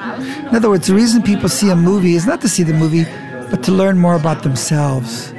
In 0.56 0.60
other 0.60 0.70
words, 0.70 0.88
the 0.88 0.96
reason 0.96 1.22
people 1.22 1.50
see 1.50 1.70
a 1.70 1.76
movie 1.76 2.15
is 2.15 2.26
not 2.26 2.39
to 2.39 2.48
see 2.48 2.63
the 2.63 2.72
movie, 2.72 3.04
but 3.52 3.62
to 3.63 3.74
learn 3.74 3.98
more 3.98 4.15
about 4.15 4.44
themselves. 4.44 5.34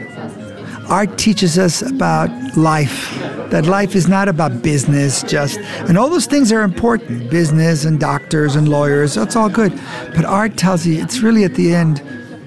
Art 0.91 1.17
teaches 1.17 1.59
us 1.59 1.81
about 1.81 2.29
life, 2.55 3.19
that 3.49 3.65
life 3.65 3.97
is 3.97 4.09
not 4.09 4.29
about 4.29 4.61
business 4.61 5.23
just, 5.23 5.59
and 5.89 5.97
all 5.97 6.11
those 6.11 6.27
things 6.27 6.53
are 6.53 6.61
important 6.61 7.31
business 7.31 7.87
and 7.87 7.99
doctors 7.99 8.57
and 8.57 8.69
lawyers, 8.69 9.15
that's 9.15 9.37
all 9.37 9.49
good. 9.49 9.73
But 10.15 10.27
art 10.27 10.59
tells 10.59 10.87
you 10.87 11.03
it's 11.03 11.21
really 11.21 11.45
at 11.45 11.55
the 11.55 11.75
end, 11.75 12.03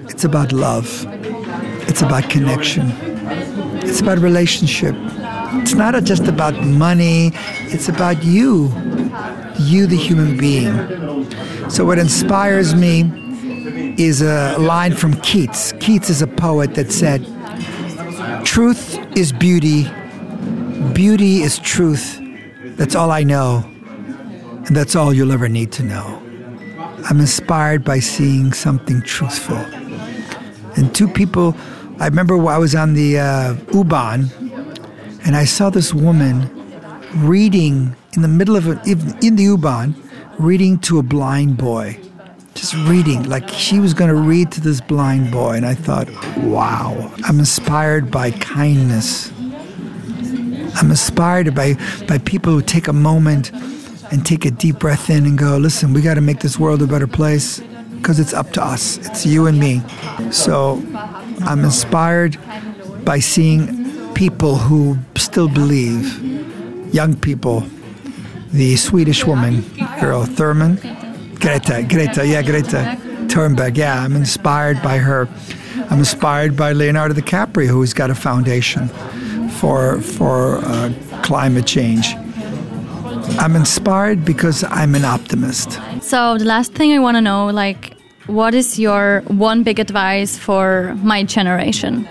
it's 0.08 0.22
about 0.22 0.52
love, 0.52 1.04
it's 1.88 2.02
about 2.02 2.30
connection, 2.30 2.92
it's 3.82 4.00
about 4.00 4.18
relationship. 4.18 4.94
It's 5.54 5.74
not 5.74 6.00
just 6.04 6.28
about 6.28 6.54
money, 6.62 7.32
it's 7.74 7.88
about 7.88 8.22
you, 8.22 8.72
you, 9.58 9.88
the 9.88 9.96
human 9.96 10.36
being. 10.36 11.10
So, 11.70 11.84
what 11.84 12.00
inspires 12.00 12.74
me 12.74 13.02
is 13.96 14.22
a 14.22 14.56
line 14.58 14.92
from 14.92 15.14
Keats. 15.20 15.72
Keats 15.78 16.10
is 16.10 16.20
a 16.20 16.26
poet 16.26 16.74
that 16.74 16.90
said, 16.90 17.24
Truth 18.44 18.98
is 19.16 19.32
beauty, 19.32 19.84
beauty 20.94 21.42
is 21.42 21.60
truth. 21.60 22.20
That's 22.76 22.96
all 22.96 23.12
I 23.12 23.22
know, 23.22 23.62
and 24.66 24.76
that's 24.76 24.96
all 24.96 25.14
you'll 25.14 25.30
ever 25.30 25.48
need 25.48 25.70
to 25.72 25.84
know. 25.84 26.20
I'm 27.08 27.20
inspired 27.20 27.84
by 27.84 28.00
seeing 28.00 28.52
something 28.52 29.00
truthful. 29.02 29.64
And 30.76 30.92
two 30.92 31.06
people, 31.06 31.56
I 32.00 32.06
remember 32.06 32.34
I 32.48 32.58
was 32.58 32.74
on 32.74 32.94
the 32.94 33.20
uh, 33.20 33.54
U-Bahn, 33.72 34.28
and 35.24 35.36
I 35.36 35.44
saw 35.44 35.70
this 35.70 35.94
woman 35.94 36.50
reading 37.14 37.94
in 38.16 38.22
the 38.22 38.28
middle 38.28 38.56
of 38.56 38.66
it, 38.66 39.24
in 39.24 39.36
the 39.36 39.44
U-Bahn, 39.44 39.94
reading 40.40 40.78
to 40.78 40.98
a 40.98 41.02
blind 41.02 41.58
boy 41.58 41.98
just 42.54 42.74
reading, 42.74 43.22
like 43.28 43.48
she 43.48 43.78
was 43.78 43.94
going 43.94 44.08
to 44.08 44.20
read 44.20 44.50
to 44.52 44.60
this 44.60 44.80
blind 44.80 45.30
boy. 45.30 45.52
And 45.52 45.64
I 45.64 45.74
thought, 45.74 46.08
wow, 46.38 47.12
I'm 47.24 47.38
inspired 47.38 48.10
by 48.10 48.32
kindness. 48.32 49.30
I'm 50.76 50.90
inspired 50.90 51.54
by, 51.54 51.76
by 52.08 52.18
people 52.18 52.52
who 52.52 52.62
take 52.62 52.88
a 52.88 52.92
moment 52.92 53.52
and 54.12 54.26
take 54.26 54.44
a 54.44 54.50
deep 54.50 54.78
breath 54.78 55.10
in 55.10 55.26
and 55.26 55.38
go, 55.38 55.56
listen, 55.58 55.92
we 55.92 56.02
got 56.02 56.14
to 56.14 56.20
make 56.20 56.40
this 56.40 56.58
world 56.58 56.82
a 56.82 56.86
better 56.86 57.06
place 57.06 57.60
because 57.96 58.18
it's 58.18 58.34
up 58.34 58.50
to 58.52 58.62
us. 58.64 58.98
It's 58.98 59.24
you 59.24 59.46
and 59.46 59.58
me. 59.58 59.82
So 60.30 60.82
I'm 61.42 61.64
inspired 61.64 62.38
by 63.04 63.20
seeing 63.20 64.12
people 64.14 64.56
who 64.56 64.98
still 65.16 65.48
believe, 65.48 66.94
young 66.94 67.14
people. 67.16 67.64
The 68.52 68.74
Swedish 68.74 69.24
woman, 69.24 69.64
girl 70.00 70.24
Thurman, 70.24 70.76
Greta, 71.40 71.84
Greta, 71.88 72.26
yeah, 72.26 72.42
Greta 72.42 72.96
Thunberg. 73.28 73.76
Yeah, 73.76 74.02
I'm 74.02 74.16
inspired 74.16 74.82
by 74.82 74.98
her. 74.98 75.28
I'm 75.90 75.98
inspired 75.98 76.56
by 76.56 76.72
Leonardo 76.72 77.14
DiCaprio, 77.14 77.66
who's 77.68 77.92
got 77.92 78.10
a 78.10 78.14
foundation 78.14 78.88
for 79.60 80.00
for 80.00 80.58
uh, 80.64 80.92
climate 81.22 81.66
change. 81.66 82.14
I'm 83.38 83.54
inspired 83.56 84.24
because 84.24 84.64
I'm 84.64 84.94
an 84.94 85.04
optimist. 85.04 85.78
So 86.02 86.38
the 86.38 86.44
last 86.44 86.72
thing 86.72 86.92
I 86.92 86.98
want 86.98 87.16
to 87.16 87.20
know, 87.20 87.46
like, 87.46 87.96
what 88.26 88.54
is 88.54 88.78
your 88.78 89.22
one 89.28 89.62
big 89.62 89.78
advice 89.78 90.36
for 90.36 90.94
my 91.02 91.22
generation? 91.22 92.08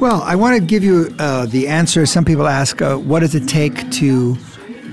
Well, 0.00 0.22
I 0.22 0.34
want 0.34 0.58
to 0.58 0.64
give 0.64 0.82
you 0.82 1.14
uh, 1.18 1.46
the 1.46 1.68
answer. 1.68 2.04
Some 2.06 2.24
people 2.24 2.46
ask, 2.46 2.82
uh, 2.82 2.96
what 2.96 3.20
does 3.20 3.34
it 3.34 3.48
take 3.48 3.90
to 3.92 4.36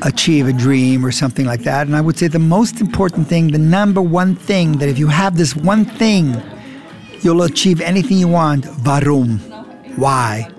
achieve 0.04 0.48
a 0.48 0.54
dream 0.54 1.06
or 1.06 1.12
something 1.12 1.46
like 1.46 1.62
that. 1.64 1.88
And 1.88 1.96
I 1.96 2.02
would 2.02 2.18
say 2.18 2.28
the 2.28 2.40
most 2.40 2.82
important 2.82 3.28
thing, 3.28 3.52
the 3.52 3.58
number 3.58 4.02
one 4.02 4.36
thing, 4.36 4.74
that 4.80 4.90
if 4.90 4.98
you 4.98 5.08
have 5.08 5.38
this 5.38 5.56
one 5.56 5.86
thing, 5.86 6.42
you'll 7.22 7.44
achieve 7.44 7.82
anything 7.82 8.18
you 8.18 8.28
want. 8.28 8.66
Varum. 8.66 9.40
Why? 9.98 10.50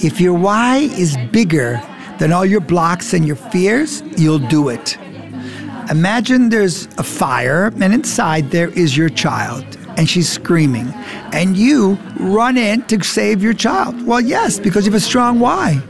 If 0.00 0.20
your 0.20 0.34
why 0.34 0.78
is 0.98 1.16
bigger 1.30 1.80
than 2.18 2.32
all 2.32 2.44
your 2.44 2.60
blocks 2.60 3.14
and 3.14 3.26
your 3.26 3.36
fears, 3.36 4.02
you'll 4.16 4.38
do 4.38 4.68
it. 4.68 4.98
Imagine 5.90 6.48
there's 6.48 6.86
a 6.98 7.02
fire, 7.02 7.72
and 7.80 7.92
inside 7.92 8.50
there 8.50 8.68
is 8.70 8.96
your 8.96 9.08
child, 9.08 9.64
and 9.96 10.08
she's 10.08 10.28
screaming, 10.28 10.88
and 11.32 11.56
you 11.56 11.98
run 12.18 12.56
in 12.56 12.82
to 12.82 13.02
save 13.02 13.42
your 13.42 13.52
child. 13.52 14.06
Well, 14.06 14.20
yes, 14.20 14.60
because 14.60 14.86
you 14.86 14.92
have 14.92 15.00
a 15.02 15.04
strong 15.04 15.40
why. 15.40 15.82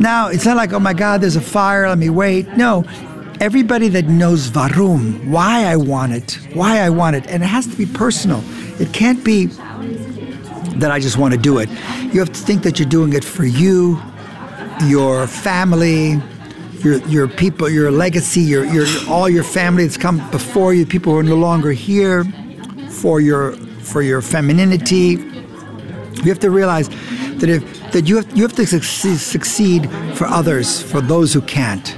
Now, 0.00 0.28
it's 0.28 0.46
not 0.46 0.56
like, 0.56 0.72
oh 0.72 0.80
my 0.80 0.94
God, 0.94 1.20
there's 1.20 1.36
a 1.36 1.42
fire, 1.42 1.86
let 1.86 1.98
me 1.98 2.08
wait. 2.08 2.56
No, 2.56 2.84
everybody 3.38 3.88
that 3.88 4.06
knows 4.06 4.48
varum, 4.48 5.28
why 5.28 5.64
I 5.64 5.76
want 5.76 6.12
it, 6.12 6.38
why 6.54 6.80
I 6.80 6.88
want 6.88 7.16
it, 7.16 7.26
and 7.26 7.42
it 7.42 7.46
has 7.46 7.66
to 7.66 7.76
be 7.76 7.84
personal. 7.84 8.42
It 8.80 8.94
can't 8.94 9.22
be 9.22 9.46
that 10.76 10.90
I 10.90 11.00
just 11.00 11.18
want 11.18 11.34
to 11.34 11.38
do 11.38 11.58
it. 11.58 11.68
You 12.12 12.20
have 12.20 12.32
to 12.32 12.40
think 12.40 12.62
that 12.62 12.78
you're 12.78 12.88
doing 12.88 13.12
it 13.12 13.24
for 13.24 13.44
you, 13.44 14.00
your 14.86 15.26
family, 15.26 16.20
your 16.82 16.96
your 17.06 17.28
people, 17.28 17.68
your 17.68 17.90
legacy, 17.90 18.40
your 18.40 18.64
your 18.64 18.86
all 19.06 19.28
your 19.28 19.44
family 19.44 19.84
that's 19.84 19.98
come 19.98 20.30
before 20.30 20.72
you, 20.72 20.86
people 20.86 21.12
who 21.12 21.18
are 21.18 21.22
no 21.22 21.36
longer 21.36 21.72
here, 21.72 22.24
for 22.88 23.20
your 23.20 23.52
for 23.52 24.00
your 24.00 24.22
femininity. 24.22 25.18
You 26.22 26.28
have 26.28 26.38
to 26.40 26.50
realize 26.50 26.88
that 26.88 27.48
if 27.48 27.79
that 27.92 28.08
you 28.08 28.16
have 28.16 28.36
you 28.36 28.42
have 28.42 28.54
to 28.54 28.66
succeed 28.66 29.90
for 30.14 30.26
others, 30.26 30.82
for 30.82 31.00
those 31.00 31.32
who 31.32 31.40
can't. 31.42 31.96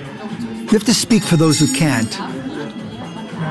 You 0.61 0.79
have 0.79 0.85
to 0.85 0.95
speak 0.95 1.23
for 1.23 1.37
those 1.37 1.59
who 1.59 1.73
can't. 1.75 2.11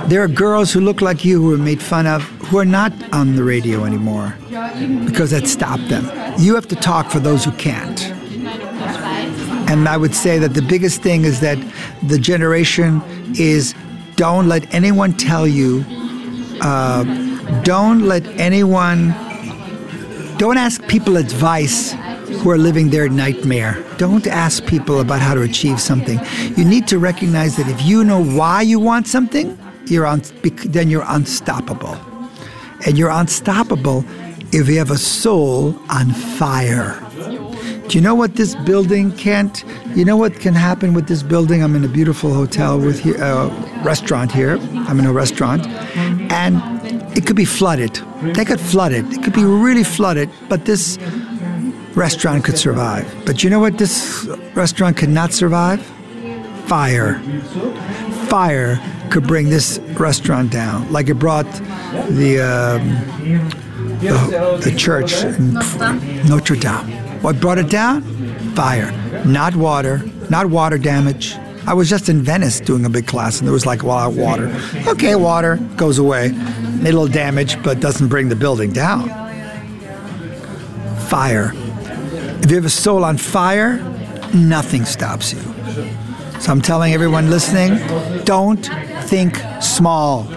There 0.10 0.24
are 0.24 0.28
girls 0.28 0.74
who 0.74 0.80
look 0.80 1.02
like 1.02 1.24
you 1.24 1.42
who 1.42 1.54
are 1.54 1.58
made 1.58 1.82
fun 1.82 2.08
of 2.08 2.24
who 2.50 2.58
are 2.58 2.66
not 2.66 2.92
on 3.14 3.36
the 3.36 3.44
radio 3.44 3.86
anymore 3.86 4.36
because 5.06 5.32
that 5.32 5.48
stopped 5.48 5.88
them. 5.90 6.06
You 6.40 6.56
have 6.56 6.68
to 6.70 6.76
talk 6.76 7.10
for 7.12 7.20
those 7.20 7.46
who 7.46 7.52
can't. 7.54 8.02
And 9.70 9.88
I 9.88 9.96
would 9.96 10.16
say 10.16 10.40
that 10.40 10.54
the 10.54 10.62
biggest 10.62 11.02
thing 11.02 11.24
is 11.24 11.40
that 11.42 11.58
the 12.04 12.18
generation 12.18 13.02
is 13.38 13.74
don't 14.16 14.48
let 14.48 14.74
anyone 14.74 15.14
tell 15.14 15.48
you, 15.48 15.86
uh, 16.62 17.04
don't 17.64 18.02
let 18.02 18.26
anyone 18.40 19.14
don't 20.38 20.58
ask 20.58 20.86
people 20.88 21.18
advice 21.18 21.94
who 22.40 22.50
are 22.50 22.58
living 22.58 22.90
their 22.90 23.10
nightmare. 23.10 23.84
Don't 23.98 24.28
ask 24.28 24.66
people 24.66 25.00
about 25.00 25.20
how 25.20 25.34
to 25.34 25.42
achieve 25.42 25.80
something. 25.80 26.20
You 26.58 26.66
need 26.66 26.88
to 26.88 27.00
recognize 27.00 27.56
that 27.58 27.68
if 27.68 27.82
you 27.84 28.04
know 28.04 28.24
why 28.24 28.62
you 28.62 28.80
want 28.80 29.08
something, 29.08 29.58
you're 29.88 30.06
un- 30.06 30.24
then 30.66 30.90
you're 30.90 31.06
unstoppable. 31.08 31.98
And 32.86 32.98
you're 32.98 33.12
unstoppable 33.12 34.04
if 34.52 34.68
you 34.68 34.78
have 34.78 34.92
a 34.92 34.98
soul 34.98 35.76
on 35.90 36.12
fire. 36.12 37.00
Do 37.88 37.98
you 37.98 38.02
know 38.02 38.16
what 38.16 38.36
this 38.36 38.56
building 38.56 39.12
can't? 39.18 39.66
You 39.96 40.06
know 40.06 40.16
what 40.16 40.40
can 40.40 40.54
happen 40.54 40.94
with 40.94 41.08
this 41.08 41.24
building? 41.24 41.62
I'm 41.62 41.76
in 41.76 41.84
a 41.84 41.90
beautiful 41.90 42.34
hotel 42.34 42.80
with 42.80 43.06
a 43.06 43.22
uh, 43.22 43.84
restaurant 43.84 44.32
here. 44.32 44.58
I'm 44.88 44.98
in 44.98 45.06
a 45.06 45.12
restaurant, 45.12 45.68
and 46.32 46.62
it 47.18 47.28
could 47.28 47.36
be 47.36 47.44
flooded. 47.44 48.00
They 48.22 48.46
could 48.46 48.62
flood 48.62 48.94
it. 48.94 49.06
It 49.12 49.24
could 49.24 49.34
be 49.34 49.44
really 49.44 49.84
flooded, 49.84 50.30
but 50.48 50.64
this 50.64 50.98
restaurant 51.96 52.44
could 52.44 52.58
survive. 52.58 53.06
But 53.26 53.44
you 53.44 53.50
know 53.50 53.60
what 53.60 53.78
this 53.78 54.28
restaurant 54.54 54.98
could 54.98 55.10
not 55.10 55.34
survive? 55.34 55.82
Fire. 56.66 57.20
Fire 58.28 58.80
could 59.10 59.28
bring 59.28 59.50
this 59.50 59.80
restaurant 60.00 60.52
down, 60.52 60.92
like 60.92 61.10
it 61.10 61.16
brought 61.16 61.46
the 62.10 62.40
um, 62.40 62.88
the, 64.00 64.60
the, 64.64 64.74
church 64.76 65.24
in 65.24 65.54
Notre 66.28 66.56
Dame. 66.56 67.22
What 67.22 67.40
brought 67.40 67.58
it 67.58 67.70
down? 67.70 68.04
Fire, 68.56 68.92
not 69.26 69.56
water, 69.56 70.02
not 70.30 70.48
water 70.48 70.78
damage. 70.78 71.36
I 71.68 71.74
was 71.74 71.90
just 71.90 72.10
in 72.10 72.22
Venice 72.22 72.60
doing 72.60 72.86
a 72.86 72.90
big 72.90 73.06
class, 73.06 73.40
and 73.40 73.48
there 73.48 73.54
was 73.54 73.66
like 73.66 73.84
a 73.84 73.88
lot 73.88 74.10
of 74.10 74.18
water. 74.18 74.48
Okay, 74.88 75.16
water 75.16 75.58
goes 75.76 76.00
away, 76.00 76.30
little 76.80 77.08
damage, 77.08 77.62
but 77.62 77.80
doesn't 77.80 78.08
bring 78.08 78.30
the 78.30 78.36
building 78.36 78.72
down. 78.72 79.10
Fire. 81.10 81.54
You 82.52 82.58
have 82.58 82.66
a 82.66 82.70
soul 82.70 83.06
on 83.06 83.16
fire, 83.16 83.78
nothing 84.34 84.84
stops 84.84 85.32
you. 85.32 85.40
So 86.42 86.52
I'm 86.52 86.62
telling 86.62 86.94
everyone 86.94 87.30
listening 87.30 87.78
don't 88.26 88.66
think 89.04 89.38
small. 89.62 90.30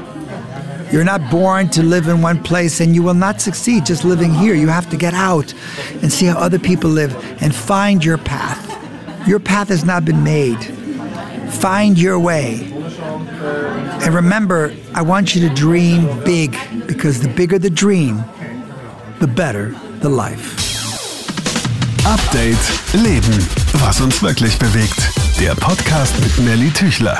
You're 0.92 1.02
not 1.02 1.28
born 1.28 1.70
to 1.70 1.82
live 1.82 2.06
in 2.06 2.22
one 2.22 2.40
place 2.40 2.78
and 2.78 2.94
you 2.94 3.02
will 3.02 3.14
not 3.14 3.40
succeed 3.40 3.84
just 3.84 4.04
living 4.04 4.32
here. 4.32 4.54
You 4.54 4.68
have 4.68 4.88
to 4.90 4.96
get 4.96 5.12
out 5.12 5.52
and 6.02 6.12
see 6.12 6.26
how 6.26 6.38
other 6.38 6.60
people 6.60 6.88
live 6.88 7.12
and 7.42 7.52
find 7.52 8.04
your 8.04 8.18
path. 8.18 9.26
Your 9.26 9.40
path 9.40 9.66
has 9.70 9.84
not 9.84 10.04
been 10.04 10.22
made. 10.22 10.64
Find 11.54 11.98
your 11.98 12.20
way. 12.20 12.60
And 14.04 14.14
remember, 14.14 14.72
I 14.94 15.02
want 15.02 15.34
you 15.34 15.48
to 15.48 15.52
dream 15.52 16.22
big 16.22 16.56
because 16.86 17.22
the 17.22 17.28
bigger 17.28 17.58
the 17.58 17.70
dream, 17.70 18.18
the 19.18 19.26
better 19.26 19.74
the 19.98 20.10
life. 20.10 20.63
Update 22.04 22.58
Leben. 22.92 23.32
Was 23.74 24.00
uns 24.02 24.22
wirklich 24.22 24.58
bewegt. 24.58 25.10
Der 25.40 25.54
Podcast 25.54 26.14
mit 26.20 26.38
Nelly 26.38 26.70
Tüchler. 26.70 27.18